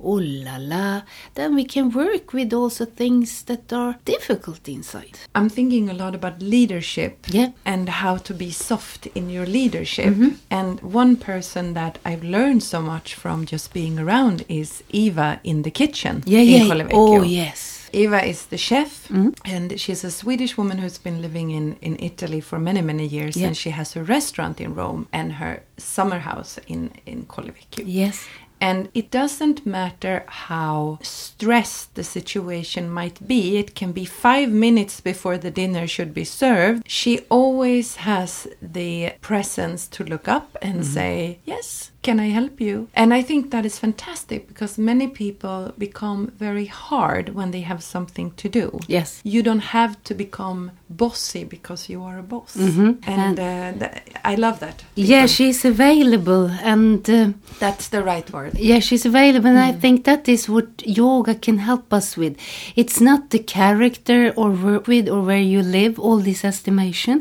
[0.04, 1.02] Oh la la,
[1.34, 5.18] then we can work with also things that are difficult inside.
[5.34, 7.50] I'm thinking a lot about leadership Yeah.
[7.64, 10.12] and how to be soft in your leadership.
[10.14, 10.28] Mm-hmm.
[10.50, 15.62] And one person that I've learned so much from just being around is Eva in
[15.62, 16.90] the kitchen in Colle Vecchio.
[16.94, 17.80] Oh yes.
[17.94, 19.30] Eva is the chef, mm-hmm.
[19.44, 23.36] and she's a Swedish woman who's been living in, in Italy for many, many years.
[23.36, 23.46] Yeah.
[23.46, 27.84] And she has a restaurant in Rome and her summer house in, in Colle Vecchio.
[27.86, 28.26] Yes.
[28.60, 35.00] And it doesn't matter how stressed the situation might be, it can be five minutes
[35.00, 36.88] before the dinner should be served.
[36.88, 40.94] She always has the presence to look up and mm-hmm.
[40.94, 42.76] say, Yes, can I help you?
[42.94, 47.82] And I think that is fantastic because many people become very hard when they have
[47.82, 48.66] something to do.
[48.96, 49.20] Yes.
[49.24, 50.70] You don't have to become
[51.02, 52.52] bossy because you are a boss.
[52.56, 52.90] Mhm.
[53.18, 54.02] And uh, th-
[54.32, 54.76] I love that.
[55.12, 56.44] Yeah, she's available
[56.74, 57.28] and uh,
[57.64, 58.52] That's the right word.
[58.70, 60.68] Yeah, she's available, and I think that is what
[61.02, 62.34] yoga can help us with.
[62.82, 67.16] It's not the character or work with or where you live, all this estimation.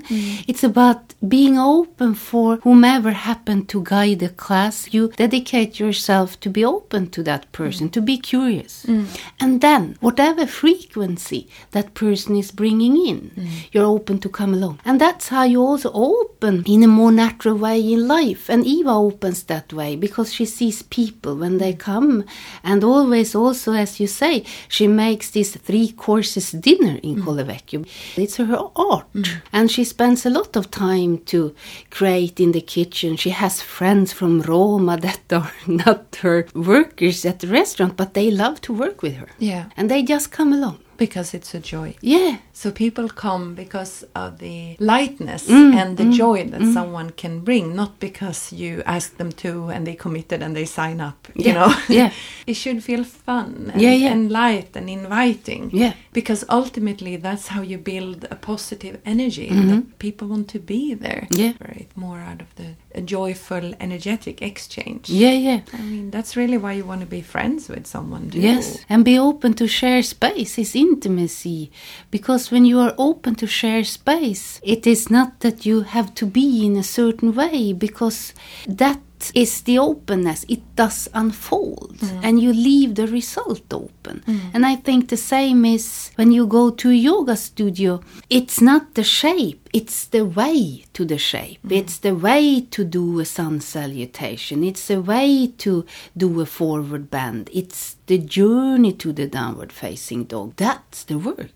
[0.52, 1.00] It's about
[1.38, 4.73] being open for whomever happened to guide the class.
[4.92, 8.86] You dedicate yourself to be open to that person, to be curious.
[8.86, 9.06] Mm.
[9.40, 13.48] And then, whatever frequency that person is bringing in, mm.
[13.72, 14.80] you're open to come along.
[14.86, 18.50] And that's how you also open in a more natural way in life.
[18.50, 22.24] And Eva opens that way because she sees people when they come.
[22.64, 27.24] And always, also, as you say, she makes this three courses dinner in mm.
[27.24, 27.86] Colle Vecchio.
[28.18, 29.08] It's her art.
[29.52, 31.54] And she spends a lot of time to
[31.90, 33.18] create in the kitchen.
[33.18, 38.32] She has friends from Roma that are not her workers at the restaurant, but they
[38.32, 39.30] love to work with her.
[39.40, 39.66] Yeah.
[39.78, 40.78] And they just come along.
[40.98, 41.96] Because it's a joy.
[42.02, 42.38] Yeah.
[42.64, 47.76] So people come because of the lightness Mm, and the joy that someone can bring,
[47.76, 51.28] not because you ask them to and they committed and they sign up.
[51.36, 52.12] You know, yeah.
[52.48, 54.14] it should feel fun and, Yeah, yeah.
[54.14, 55.72] and light and inviting.
[55.74, 55.94] Yeah.
[56.14, 59.50] Because ultimately, that's how you build a positive energy.
[59.50, 61.28] That people want to be there.
[61.30, 61.42] Mm-hmm.
[61.42, 61.54] Yeah.
[61.60, 61.90] Right.
[61.96, 65.10] More out of the a joyful, energetic exchange.
[65.10, 65.62] Yeah, yeah.
[65.74, 68.30] I mean, that's really why you want to be friends with someone.
[68.30, 68.40] Too.
[68.40, 71.72] Yes, and be open to share space is intimacy.
[72.12, 76.24] Because when you are open to share space, it is not that you have to
[76.24, 78.32] be in a certain way, because
[78.68, 79.00] that
[79.36, 80.46] is the openness.
[80.48, 82.20] It does unfold, mm.
[82.24, 84.24] and you leave the result open.
[84.28, 84.40] Mm.
[84.54, 88.02] And I think the same is when you go to a yoga studio.
[88.30, 91.60] It's not the shape; it's the way to the shape.
[91.66, 91.78] Mm.
[91.80, 94.64] It's the way to do a sun salutation.
[94.64, 97.50] It's the way to do a forward bend.
[97.54, 100.56] It's the journey to the downward facing dog.
[100.58, 101.50] That's the work.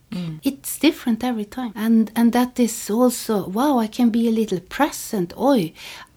[0.43, 1.73] It's different every time.
[1.75, 5.33] And and that is also wow, I can be a little present.
[5.37, 5.73] Oi,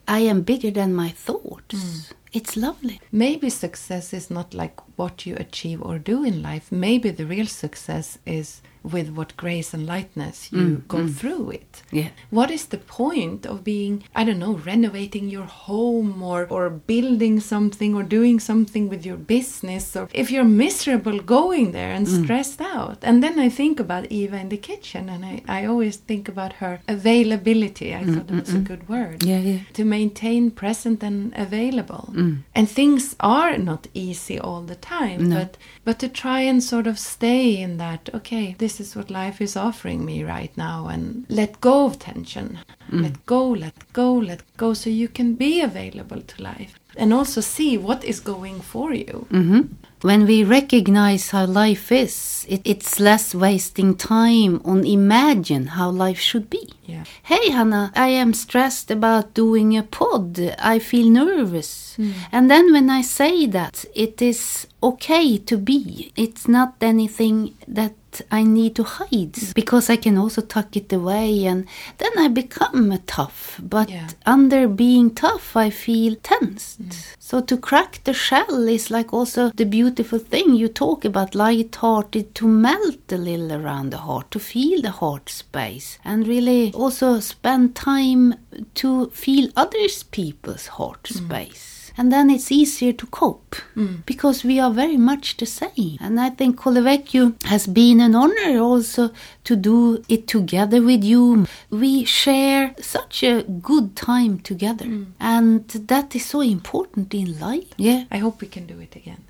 [0.08, 1.74] I am bigger than my thoughts.
[1.74, 2.14] Hmm.
[2.32, 3.00] It's lovely.
[3.10, 6.70] Maybe success is not like what you achieve or do in life.
[6.70, 11.14] Maybe the real success is with what grace and lightness you mm, go mm.
[11.14, 11.82] through it.
[11.90, 12.10] Yeah.
[12.30, 17.40] What is the point of being, I don't know, renovating your home or, or building
[17.40, 22.24] something or doing something with your business or if you're miserable going there and mm.
[22.24, 22.98] stressed out?
[23.02, 26.54] And then I think about Eva in the kitchen and I, I always think about
[26.54, 27.94] her availability.
[27.94, 29.22] I thought that was a good word.
[29.22, 29.60] Yeah, yeah.
[29.74, 32.12] To maintain present and available.
[32.54, 35.36] And things are not easy all the time, No.
[35.38, 39.40] but but to try and sort of stay in that, okay, this is what life
[39.40, 42.58] is offering me right now and let go of tension.
[42.92, 46.74] Let go, let go, let go so you can be available to life.
[46.96, 49.26] And also see what is going for you.
[49.30, 49.60] hmm
[50.02, 56.18] When we recognize how life is, it, it's less wasting time on imagine how life
[56.18, 56.64] should be.
[56.86, 57.04] Yeah.
[57.22, 60.40] Hey, Hannah, I am stressed about doing a pod.
[60.58, 61.96] I feel nervous.
[62.32, 66.12] And then when I say that, it is okay to be.
[66.16, 67.92] It's not anything that
[68.30, 71.66] I need to hide because I can also tuck it away and
[71.98, 73.60] then I become tough.
[73.62, 74.08] But Yeah.
[74.26, 76.82] under being tough, I feel tensed.
[76.82, 76.94] Mm.
[77.18, 82.34] So to crack the shell is like also the beautiful thing you talk about light-hearted
[82.34, 87.20] to melt a little around the heart, to feel the heart space and really also
[87.20, 88.34] spend time
[88.74, 91.16] to feel others people's heart mm.
[91.24, 91.79] space.
[92.00, 94.06] And then it's easier to cope mm.
[94.06, 95.98] because we are very much the same.
[96.00, 99.10] And I think Colle Vecchio has been an honor also
[99.44, 101.46] to do it together with you.
[101.68, 104.86] We share such a good time together.
[104.86, 105.06] Mm.
[105.20, 107.68] And that is so important in life.
[107.76, 108.04] Yeah.
[108.10, 109.24] I hope we can do it again.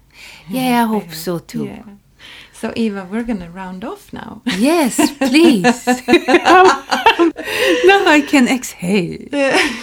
[0.49, 1.65] Yeah, I hope so too.
[1.65, 1.83] Yeah.
[2.53, 4.43] So Eva, we're gonna round off now.
[4.59, 5.87] Yes, please.
[5.87, 6.05] now
[8.07, 9.27] I can exhale.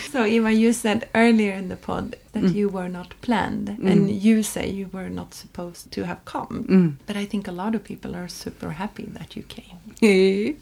[0.09, 2.55] so Eva, you said earlier in the pod that Mm.
[2.59, 6.55] you were not planned, and you say you were not supposed to have come.
[6.69, 6.89] Mm.
[7.07, 9.77] But I think a lot of people are super happy that you came.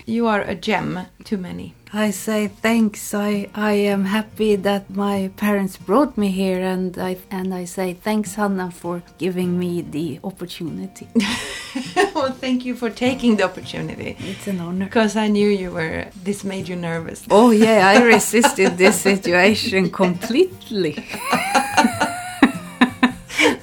[0.06, 1.00] You are a gem
[1.30, 1.74] to many.
[1.94, 3.14] I say thanks.
[3.14, 7.94] I, I am happy that my parents brought me here, and I and I say
[8.08, 11.08] thanks, Hanna, for giving me the opportunity.
[12.16, 14.16] well, thank you for taking the opportunity.
[14.32, 14.86] It's an honor.
[14.86, 16.06] Because I knew you were.
[16.24, 17.20] This made you nervous.
[17.30, 20.94] Oh yeah, I resisted this situation completely.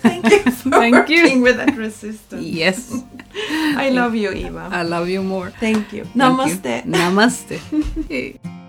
[0.03, 1.23] Thank you for Thank you.
[1.23, 2.43] working with that resistance.
[2.45, 3.03] Yes,
[3.51, 4.69] I love you, Eva.
[4.73, 5.51] I love you more.
[5.51, 6.05] Thank you.
[6.05, 6.85] Thank Namaste.
[6.87, 6.93] you.
[6.93, 8.39] Namaste.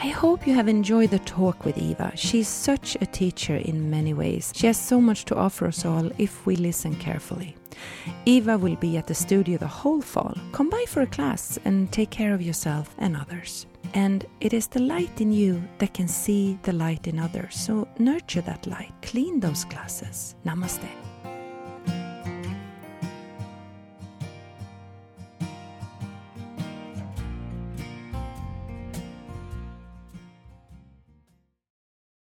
[0.00, 2.12] I hope you have enjoyed the talk with Eva.
[2.14, 4.52] She's such a teacher in many ways.
[4.54, 7.56] She has so much to offer us all if we listen carefully.
[8.24, 10.34] Eva will be at the studio the whole fall.
[10.52, 13.66] Come by for a class and take care of yourself and others.
[13.94, 17.56] And it is the light in you that can see the light in others.
[17.56, 18.92] So nurture that light.
[19.02, 20.34] Clean those glasses.
[20.44, 21.07] Namaste.